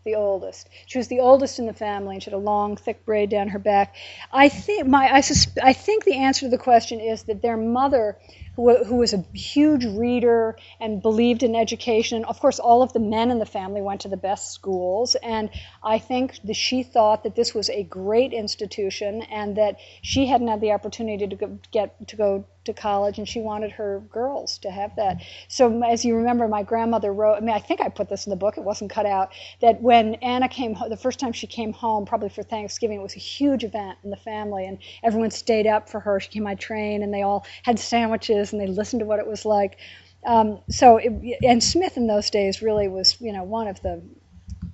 [0.08, 0.68] the oldest.
[0.86, 3.48] She was the oldest in the family, and she had a long, thick braid down
[3.48, 3.94] her back.
[4.32, 7.56] I think my I, susp- I think the answer to the question is that their
[7.56, 8.16] mother
[8.58, 12.24] who, who was a huge reader and believed in education.
[12.24, 15.48] Of course, all of the men in the family went to the best schools, and
[15.84, 20.48] I think that she thought that this was a great institution and that she hadn't
[20.48, 24.58] had the opportunity to go, get to go to college, and she wanted her girls
[24.58, 25.22] to have that.
[25.48, 27.36] So, as you remember, my grandmother wrote.
[27.36, 28.56] I mean, I think I put this in the book.
[28.56, 29.32] It wasn't cut out.
[29.60, 33.16] That when Anna came, the first time she came home, probably for Thanksgiving, it was
[33.16, 36.20] a huge event in the family, and everyone stayed up for her.
[36.20, 39.26] She came by train, and they all had sandwiches, and they listened to what it
[39.26, 39.78] was like.
[40.26, 44.02] Um, so, it, and Smith in those days really was, you know, one of the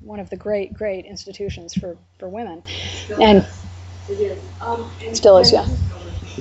[0.01, 2.63] one of the great, great institutions for, for women.
[2.67, 3.67] Still and is.
[4.11, 4.45] it is.
[4.61, 5.65] Um, still is, yeah.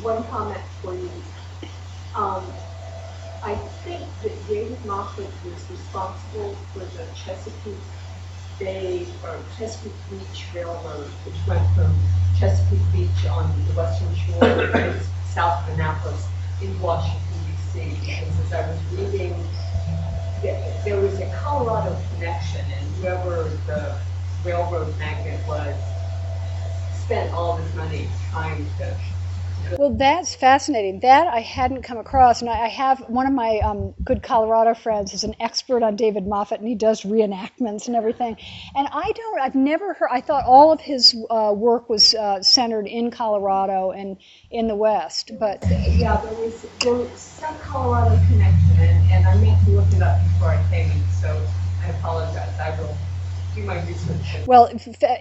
[0.02, 1.10] One comment for you
[2.16, 2.46] um,
[3.42, 7.76] I think that David Moffat was responsible for the Chesapeake
[8.60, 11.94] Bay or Chesapeake Beach Railroad, which went from
[12.40, 14.94] Chesapeake Beach on the western shore
[15.26, 16.28] south of Annapolis
[16.62, 17.23] in Washington,
[17.74, 18.26] D.C.
[18.26, 19.48] Because as I was reading,
[20.86, 23.98] there was a Colorado connection, and whoever the
[24.44, 25.76] railroad magnate was
[27.04, 28.98] spent all his money trying to
[29.72, 31.00] Well, that's fascinating.
[31.00, 35.14] That I hadn't come across, and I, have one of my um, good Colorado friends
[35.14, 38.38] is an expert on David Moffat, and he does reenactments and everything.
[38.76, 40.10] And I don't, I've never heard.
[40.12, 44.18] I thought all of his uh, work was uh, centered in Colorado and
[44.52, 49.36] in the West, but Yeah, there was, there was some Colorado connection, and, and I
[49.36, 51.48] meant to look it up before I came in, so
[51.84, 52.54] I apologize.
[52.60, 53.00] I will
[54.48, 54.70] Well,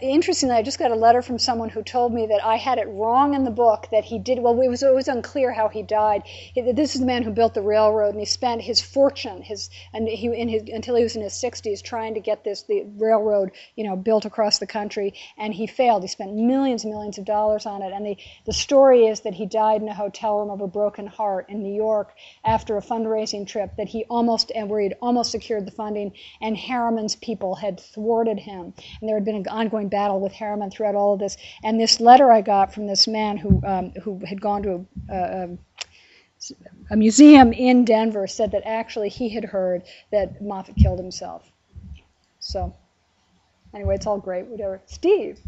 [0.00, 2.88] interestingly, I just got a letter from someone who told me that I had it
[2.88, 4.38] wrong in the book that he did.
[4.38, 6.22] Well, it was it was unclear how he died.
[6.54, 10.08] This is the man who built the railroad, and he spent his fortune, his and
[10.08, 13.50] he in his until he was in his 60s trying to get this the railroad,
[13.76, 16.02] you know, built across the country, and he failed.
[16.02, 18.16] He spent millions and millions of dollars on it, and the
[18.46, 21.62] the story is that he died in a hotel room of a broken heart in
[21.62, 22.14] New York
[22.44, 26.56] after a fundraising trip that he almost and where he'd almost secured the funding, and
[26.56, 30.94] Harriman's people had thwarted him, and there had been an ongoing battle with Harriman throughout
[30.94, 31.36] all of this.
[31.64, 35.16] And this letter I got from this man who um, who had gone to a,
[35.16, 35.48] a,
[36.90, 41.50] a museum in Denver said that actually he had heard that Moffat killed himself.
[42.40, 42.74] So
[43.74, 44.46] anyway, it's all great.
[44.46, 44.80] Whatever.
[44.86, 45.38] Steve.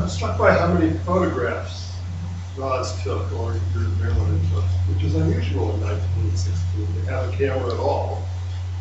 [0.00, 1.86] I'm struck by how many photographs
[2.56, 3.54] Roz took or
[3.98, 8.22] Maryland took, which is unusual in 1916 to have a camera at all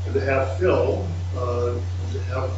[0.05, 1.07] and to have film,
[1.37, 2.49] uh, and to have,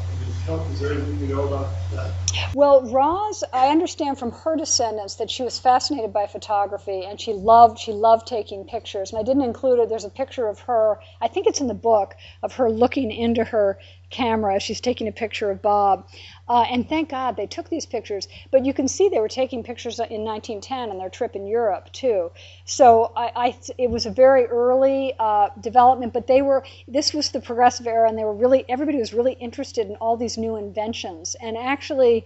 [2.53, 7.33] Well, Roz, I understand from her descendants that she was fascinated by photography and she
[7.33, 9.11] loved she loved taking pictures.
[9.11, 9.89] And I didn't include it.
[9.89, 10.99] There's a picture of her.
[11.21, 13.79] I think it's in the book of her looking into her
[14.09, 16.07] camera she's taking a picture of Bob.
[16.47, 18.27] Uh, and thank God they took these pictures.
[18.51, 21.91] But you can see they were taking pictures in 1910 on their trip in Europe
[21.91, 22.31] too.
[22.65, 26.13] So I, I it was a very early uh, development.
[26.13, 29.33] But they were this was the progressive era, and they were really everybody was really
[29.33, 31.35] interested in all these new inventions.
[31.41, 32.25] And actually,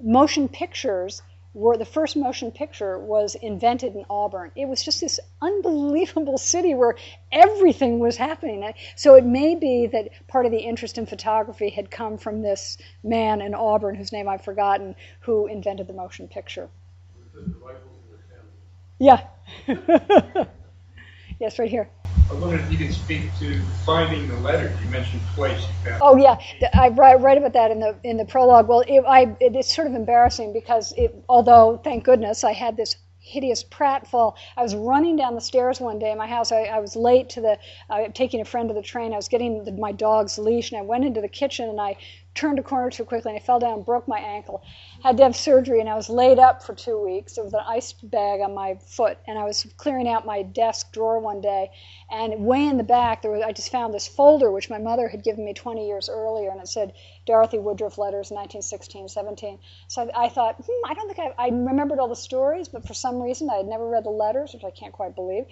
[0.00, 1.22] motion pictures
[1.56, 4.50] were the first motion picture was invented in Auburn.
[4.54, 6.96] It was just this unbelievable city where
[7.32, 8.74] everything was happening.
[8.94, 12.76] So it may be that part of the interest in photography had come from this
[13.02, 16.68] man in Auburn, whose name I've forgotten, who invented the motion picture.
[17.34, 18.18] The rifles in
[18.98, 19.16] the
[19.66, 19.86] family.
[20.36, 20.44] Yeah.
[21.40, 21.88] yes, right here.
[22.30, 25.68] I wondered if you could speak to finding the letter you mentioned twice.
[25.68, 26.00] You found.
[26.02, 26.36] Oh yeah,
[26.74, 28.68] I write, write about that in the in the prologue.
[28.68, 32.76] Well, it, I, it, it's sort of embarrassing because it, although thank goodness I had
[32.76, 34.36] this hideous pratfall.
[34.56, 36.52] I was running down the stairs one day in my house.
[36.52, 37.58] I, I was late to the
[37.90, 39.12] uh, taking a friend to the train.
[39.12, 41.96] I was getting the, my dog's leash, and I went into the kitchen and I
[42.36, 44.62] turned a corner too quickly and I fell down and broke my ankle.
[45.02, 47.38] Had to have surgery and I was laid up for two weeks.
[47.38, 51.18] Was an ice bag on my foot and I was clearing out my desk drawer
[51.18, 51.70] one day
[52.10, 55.08] and way in the back there was I just found this folder which my mother
[55.08, 56.92] had given me 20 years earlier and it said
[57.24, 59.58] Dorothy Woodruff letters 1916 17.
[59.88, 62.86] So I, I thought, hmm, I don't think I, I remembered all the stories, but
[62.86, 65.44] for some reason I had never read the letters, which I can't quite believe.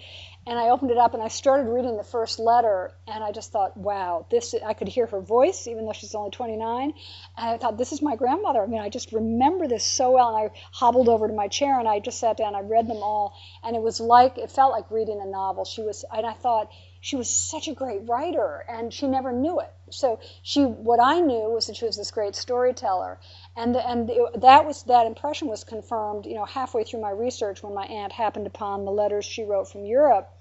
[0.47, 3.51] And I opened it up and I started reading the first letter and I just
[3.51, 6.93] thought, wow, this I could hear her voice even though she's only 29 and
[7.37, 8.61] I thought, this is my grandmother.
[8.61, 10.35] I mean, I just remember this so well.
[10.35, 12.55] And I hobbled over to my chair and I just sat down.
[12.55, 13.35] I read them all.
[13.63, 15.65] And it was like, it felt like reading a novel.
[15.65, 16.71] She was, and I thought,
[17.01, 19.71] she was such a great writer and she never knew it.
[19.91, 23.19] So she, what I knew was that she was this great storyteller.
[23.55, 24.09] And, the, and
[24.41, 28.11] that was, that impression was confirmed, you know, halfway through my research when my aunt
[28.11, 30.31] happened upon the letters she wrote from Europe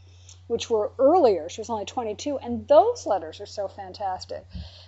[0.46, 1.48] which were earlier.
[1.48, 4.44] She was only 22, and those letters are so fantastic.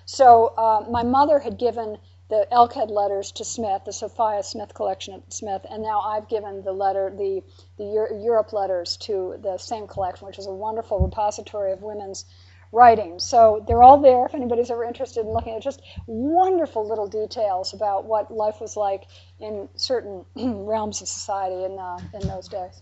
[0.07, 1.99] So uh, my mother had given
[2.29, 6.63] the Elkhead letters to Smith, the Sophia Smith collection at Smith, and now I've given
[6.63, 7.43] the letter, the
[7.77, 12.25] the Euro- Europe letters to the same collection, which is a wonderful repository of women's
[12.73, 13.19] writing.
[13.19, 17.75] So they're all there if anybody's ever interested in looking at just wonderful little details
[17.75, 19.07] about what life was like
[19.41, 22.81] in certain realms of society in uh, in those days.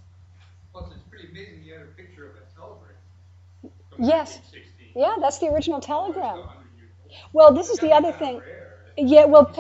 [0.72, 2.97] Plus, it's pretty amazing you had a picture of a telegram.
[3.99, 4.41] Yes.
[4.95, 6.41] Yeah, that's the original telegram.
[7.33, 8.43] Well, this is the other thing.
[8.97, 9.51] Yeah, well,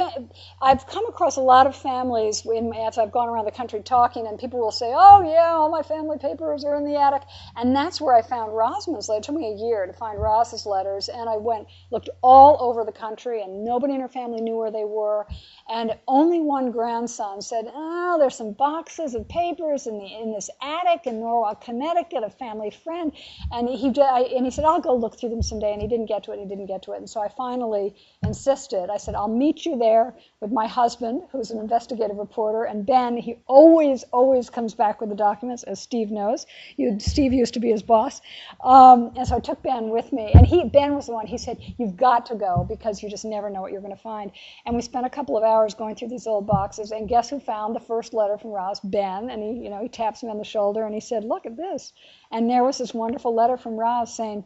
[0.62, 4.28] I've come across a lot of families in, as I've gone around the country talking,
[4.28, 7.22] and people will say, "Oh, yeah, all my family papers are in the attic,"
[7.56, 9.18] and that's where I found Rosamond's letter.
[9.18, 12.84] It took me a year to find Roz's letters, and I went looked all over
[12.84, 15.26] the country, and nobody in her family knew where they were,
[15.68, 20.48] and only one grandson said, "Oh, there's some boxes of papers in the in this
[20.62, 23.10] attic in Norwalk, Connecticut, a family friend,"
[23.50, 26.06] and he I, and he said, "I'll go look through them someday," and he didn't
[26.06, 26.38] get to it.
[26.38, 28.90] He didn't get to it, and so I finally insisted.
[28.90, 33.16] I said, I'll meet you there with my husband, who's an investigative reporter, and Ben.
[33.16, 36.44] He always, always comes back with the documents, as Steve knows.
[36.76, 38.20] You, Steve used to be his boss,
[38.62, 40.30] um, and so I took Ben with me.
[40.34, 41.26] And he, Ben was the one.
[41.26, 44.02] He said, "You've got to go because you just never know what you're going to
[44.02, 44.30] find."
[44.66, 46.90] And we spent a couple of hours going through these old boxes.
[46.90, 48.78] And guess who found the first letter from Roz?
[48.80, 49.30] Ben.
[49.30, 51.56] And he, you know, he taps me on the shoulder and he said, "Look at
[51.56, 51.94] this."
[52.30, 54.44] And there was this wonderful letter from Roz saying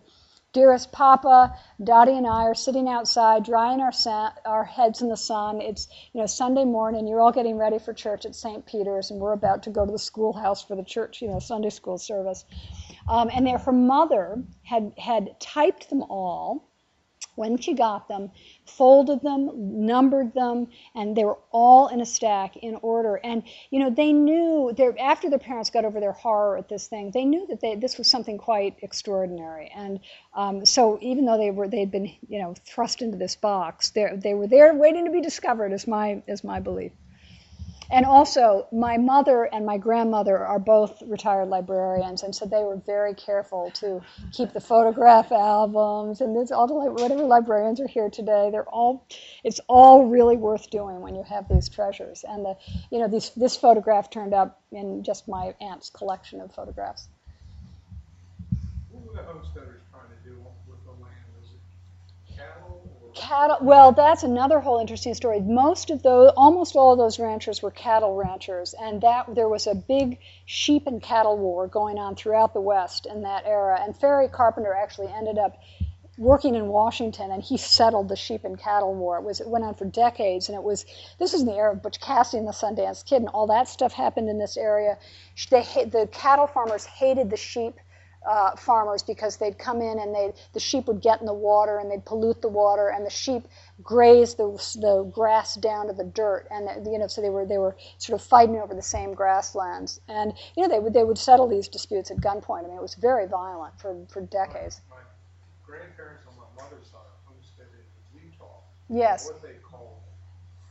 [0.55, 5.17] Dearest Papa, Dottie and I are sitting outside, drying our, sa- our heads in the
[5.17, 5.61] sun.
[5.61, 7.07] It's you know Sunday morning.
[7.07, 8.65] You're all getting ready for church at St.
[8.65, 11.71] Peter's, and we're about to go to the schoolhouse for the church, you know, Sunday
[11.71, 12.45] school service.
[13.09, 16.69] Um, and there, her mother had had typed them all
[17.35, 18.31] when she got them,
[18.69, 23.17] folded them, numbered them, and they were all in a stack in order.
[23.17, 27.11] And you know, they knew after their parents got over their horror at this thing,
[27.13, 29.73] they knew that they, this was something quite extraordinary.
[29.75, 30.01] And
[30.35, 34.09] um, so, even though they were they'd been you know thrust into this box, they
[34.15, 35.73] they were there waiting to be discovered.
[35.73, 36.93] Is my is my belief.
[37.91, 42.77] And also, my mother and my grandmother are both retired librarians, and so they were
[42.77, 48.11] very careful to keep the photograph albums and this, all the whatever librarians are here
[48.11, 48.51] today.
[48.53, 49.07] They're all,
[49.43, 52.27] it's all really worth doing when you have these treasures.
[52.29, 52.57] And the,
[52.91, 57.09] you know, these, this photograph turned up in just my aunt's collection of photographs.
[58.91, 60.37] What were the homesteaders trying to do
[60.69, 61.25] with the land?
[61.41, 63.59] Was it cattle?
[63.61, 65.41] Well that's another whole interesting story.
[65.41, 69.67] Most of those almost all of those ranchers were cattle ranchers and that there was
[69.67, 73.97] a big sheep and cattle war going on throughout the west in that era and
[73.97, 75.59] ferry carpenter actually ended up
[76.17, 79.19] working in washington and he settled the sheep and cattle war.
[79.19, 80.87] It was it went on for decades and it was
[81.19, 83.69] this is in the era of butch cassidy and the sundance kid and all that
[83.69, 84.97] stuff happened in this area.
[85.51, 87.79] They the cattle farmers hated the sheep
[88.29, 91.79] uh, farmers because they'd come in and they the sheep would get in the water
[91.79, 93.45] and they'd pollute the water and the sheep
[93.83, 94.49] graze the,
[94.83, 98.21] the grass down to the dirt and you know so they were they were sort
[98.21, 101.69] of fighting over the same grasslands and you know they would they would settle these
[101.69, 102.65] disputes at gunpoint.
[102.65, 104.83] I mean it was very violent for for decades.
[104.91, 105.03] My, my
[105.67, 107.81] grandparents on my mother's side homesteaded
[108.15, 108.61] in Utah.
[108.91, 109.27] Yes.
[109.27, 109.97] What they called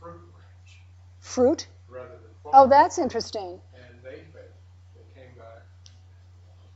[0.00, 0.78] fruit ranch
[1.20, 1.66] Fruit.
[1.88, 2.54] rather than farm.
[2.54, 3.60] Oh, that's interesting.
[3.74, 4.50] And they fed.
[4.94, 5.66] They came back.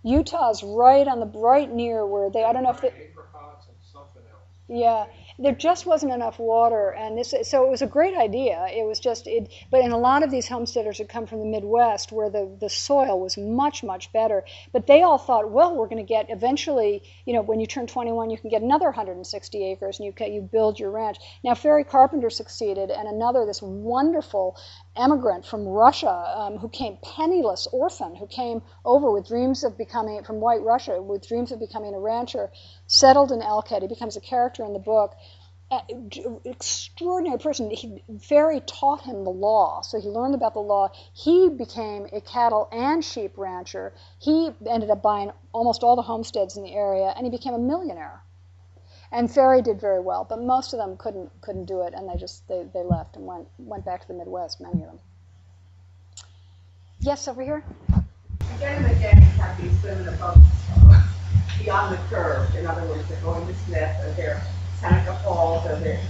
[0.03, 3.77] Utah's right on the right near where they I don't know if they apricots and
[3.81, 4.49] something else.
[4.69, 5.07] Yeah,
[5.39, 8.67] there just wasn't enough water, and this so it was a great idea.
[8.71, 11.47] It was just it, but in a lot of these homesteaders had come from the
[11.47, 14.45] Midwest where the the soil was much much better.
[14.73, 17.87] But they all thought, well, we're going to get eventually, you know, when you turn
[17.87, 21.19] 21, you can get another 160 acres, and you can, you build your ranch.
[21.45, 24.57] Now Ferry Carpenter succeeded, and another this wonderful
[24.97, 30.23] emigrant from Russia um, who came penniless orphan, who came over with dreams of becoming
[30.25, 32.51] from White Russia with dreams of becoming a rancher,
[32.87, 33.83] settled in Elkhead.
[33.83, 35.15] He becomes a character in the book.
[36.45, 37.71] Extraordinary person.
[37.71, 40.91] He, Ferry taught him the law, so he learned about the law.
[41.15, 43.95] He became a cattle and sheep rancher.
[44.19, 47.59] He ended up buying almost all the homesteads in the area, and he became a
[47.59, 48.23] millionaire.
[49.15, 52.17] And Ferry did very well, but most of them couldn't couldn't do it, and they
[52.19, 54.59] just they, they left and went went back to the Midwest.
[54.59, 54.99] Many of them.
[57.01, 57.63] Yes, over here.
[58.57, 60.43] Again and again, you have these women above,
[61.59, 62.55] beyond the curve.
[62.55, 64.43] In other words, they're going to Smith, or they're
[64.81, 66.01] Seneca Falls, or they're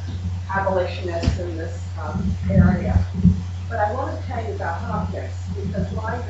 [0.54, 3.04] abolitionists in this um, area.
[3.68, 6.22] But I want to tell you about Hopkins, because my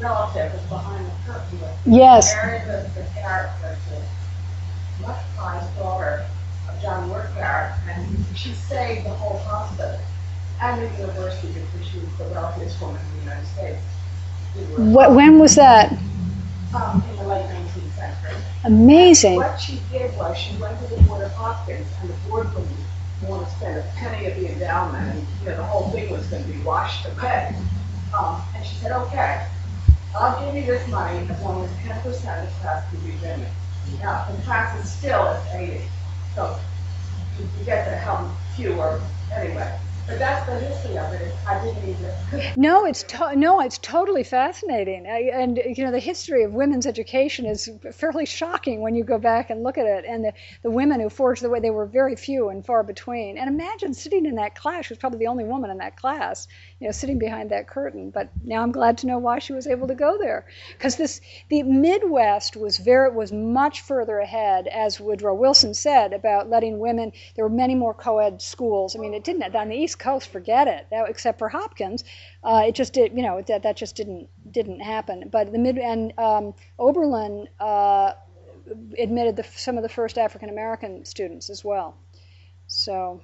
[0.00, 1.58] relative is behind the curtain.
[1.86, 2.34] Yes.
[2.34, 2.90] Married the,
[5.02, 6.26] prized daughter
[6.68, 8.06] of John Work and
[8.36, 9.98] she saved the whole hospital
[10.60, 13.82] and the university because she was the wealthiest woman in the United States.
[14.76, 15.92] What, when was that?
[16.74, 18.40] um, in the late 19th century.
[18.64, 19.36] Amazing.
[19.36, 22.78] What she did was she went to the board of Hopkins, and the board wouldn't
[23.22, 26.26] want to spend a penny of the endowment, and you know the whole thing was
[26.26, 27.54] going to be washed away.
[28.18, 29.46] Um, and she said, "Okay,
[30.14, 33.16] I'll give you this money as long as 10 percent of the class can be
[33.22, 33.50] women."
[33.86, 35.94] The class is still at 80,
[36.34, 36.60] so
[37.36, 39.72] you you get to have fewer anyway.
[40.06, 41.40] But that's the history of it.
[41.46, 42.12] I didn't even.
[42.56, 46.86] No, it's to- no, it's totally fascinating, I, and you know the history of women's
[46.86, 50.04] education is fairly shocking when you go back and look at it.
[50.06, 50.32] And the,
[50.62, 53.38] the women who forged the way they were very few and far between.
[53.38, 56.46] And imagine sitting in that class; she was probably the only woman in that class,
[56.80, 58.10] you know, sitting behind that curtain.
[58.10, 61.20] But now I'm glad to know why she was able to go there, because this
[61.48, 67.12] the Midwest was very was much further ahead, as Woodrow Wilson said about letting women.
[67.34, 68.96] There were many more co-ed schools.
[68.96, 70.28] I mean, it didn't on the East Coast.
[70.28, 70.86] Forget it.
[70.90, 72.04] That, except for Hopkins,
[72.42, 73.12] uh, it just did.
[73.16, 75.28] You know, that that just didn't didn't happen.
[75.30, 78.12] But the mid and um, Oberlin uh,
[78.98, 81.96] admitted the, some of the first African American students as well.
[82.66, 83.20] So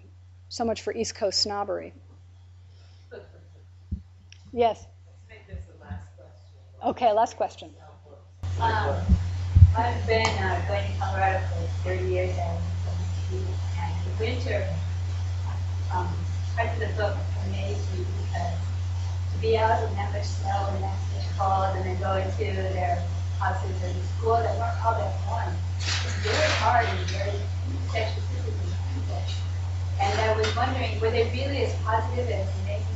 [0.53, 1.93] So much for East Coast snobbery.
[4.53, 4.87] Yes.
[6.85, 7.71] Okay, last question.
[8.59, 8.97] Um,
[9.77, 11.47] I've been uh, going to Colorado
[11.83, 12.59] for 30 years and,
[13.31, 14.67] the winter,
[15.93, 16.09] um,
[16.57, 17.17] parts of the book
[17.47, 18.59] amaze me because
[19.33, 22.53] to be out in that much snow and that much cold and then go into
[22.75, 23.03] their
[23.39, 27.39] houses and school that weren't all that warm, it's very hard and very
[27.93, 28.55] sex specific
[30.01, 32.90] and I was wondering, were they really as positive as you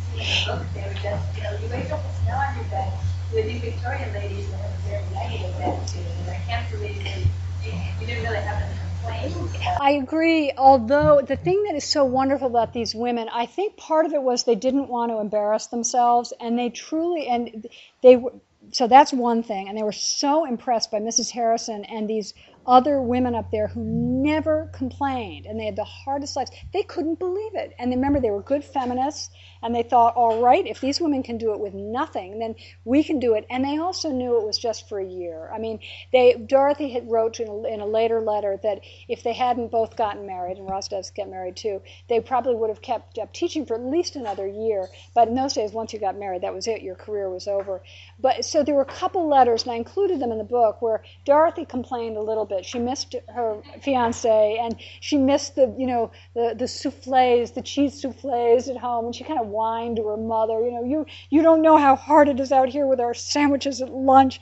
[9.80, 10.52] I agree.
[10.56, 14.22] Although the thing that is so wonderful about these women, I think part of it
[14.22, 17.66] was they didn't want to embarrass themselves, and they truly and
[18.02, 18.32] they were.
[18.72, 21.30] So that's one thing, and they were so impressed by Mrs.
[21.30, 22.32] Harrison and these
[22.66, 26.50] other women up there who never complained, and they had the hardest lives.
[26.72, 29.30] They couldn't believe it, and remember they were good feminists,
[29.62, 32.54] and they thought, all right, if these women can do it with nothing, then
[32.84, 33.46] we can do it.
[33.48, 35.50] And they also knew it was just for a year.
[35.52, 35.80] I mean,
[36.12, 39.96] they Dorothy had wrote in a, in a later letter that if they hadn't both
[39.96, 43.64] gotten married, and Roz does get married too, they probably would have kept up teaching
[43.64, 44.88] for at least another year.
[45.14, 46.82] But in those days, once you got married, that was it.
[46.82, 47.82] Your career was over.
[48.18, 51.02] But so there were a couple letters, and I included them in the book, where
[51.24, 52.53] Dorothy complained a little bit.
[52.62, 58.00] She missed her fiance, and she missed the you know the the souffles, the cheese
[58.00, 61.42] souffles at home, and she kind of whined to her mother, you know, you you
[61.42, 64.40] don't know how hard it is out here with our sandwiches at lunch.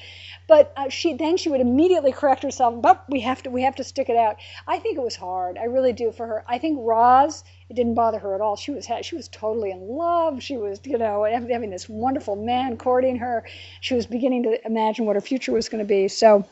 [0.49, 2.81] But uh, she then she would immediately correct herself.
[2.83, 4.37] But we have to we have to stick it out.
[4.67, 5.57] I think it was hard.
[5.59, 6.45] I really do for her.
[6.49, 8.57] I think Roz it didn't bother her at all.
[8.57, 10.43] She was she was totally in love.
[10.43, 13.45] She was you know having this wonderful man courting her.
[13.81, 16.09] She was beginning to imagine what her future was going to be.
[16.09, 16.45] So.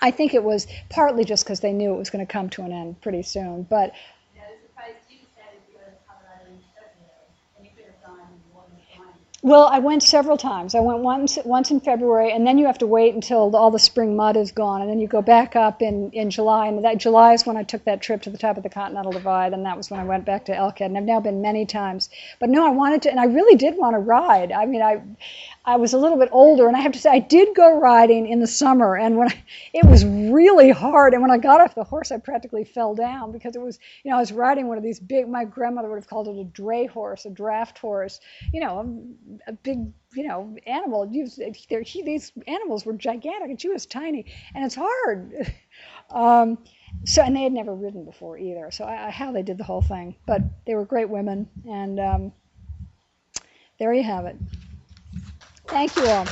[0.00, 2.62] I think it was partly just because they knew it was going to come to
[2.62, 3.62] an end pretty soon.
[3.64, 3.92] But
[4.34, 7.26] Yeah, I was surprised you decided to go to Colorado in February,
[7.56, 9.16] and you could have gone more than once.
[9.42, 10.74] Well, I went several times.
[10.74, 13.78] I went once once in February, and then you have to wait until all the
[13.78, 16.68] spring mud is gone, and then you go back up in, in July.
[16.68, 19.12] And that July is when I took that trip to the top of the Continental
[19.12, 20.86] Divide, and that was when I went back to Elkhead.
[20.86, 22.08] And I've now been many times.
[22.38, 24.52] But no, I wanted to, and I really did want to ride.
[24.52, 25.02] I mean, I
[25.68, 28.26] I was a little bit older, and I have to say I did go riding
[28.26, 31.12] in the summer, and when I, it was really hard.
[31.12, 34.10] And when I got off the horse, I practically fell down because it was, you
[34.10, 35.28] know, I was riding one of these big.
[35.28, 38.18] My grandmother would have called it a dray horse, a draft horse.
[38.52, 38.78] You know,
[39.46, 39.80] a, a big,
[40.14, 41.06] you know, animal.
[41.06, 44.24] He- These animals were gigantic, and she was tiny,
[44.54, 45.54] and it's hard.
[46.10, 46.58] Um,
[47.04, 48.70] so, and they had never ridden before either.
[48.70, 52.00] So, I, I, how they did the whole thing, but they were great women, and
[52.00, 52.32] um,
[53.78, 54.36] there you have it.
[55.68, 56.26] Thank you all.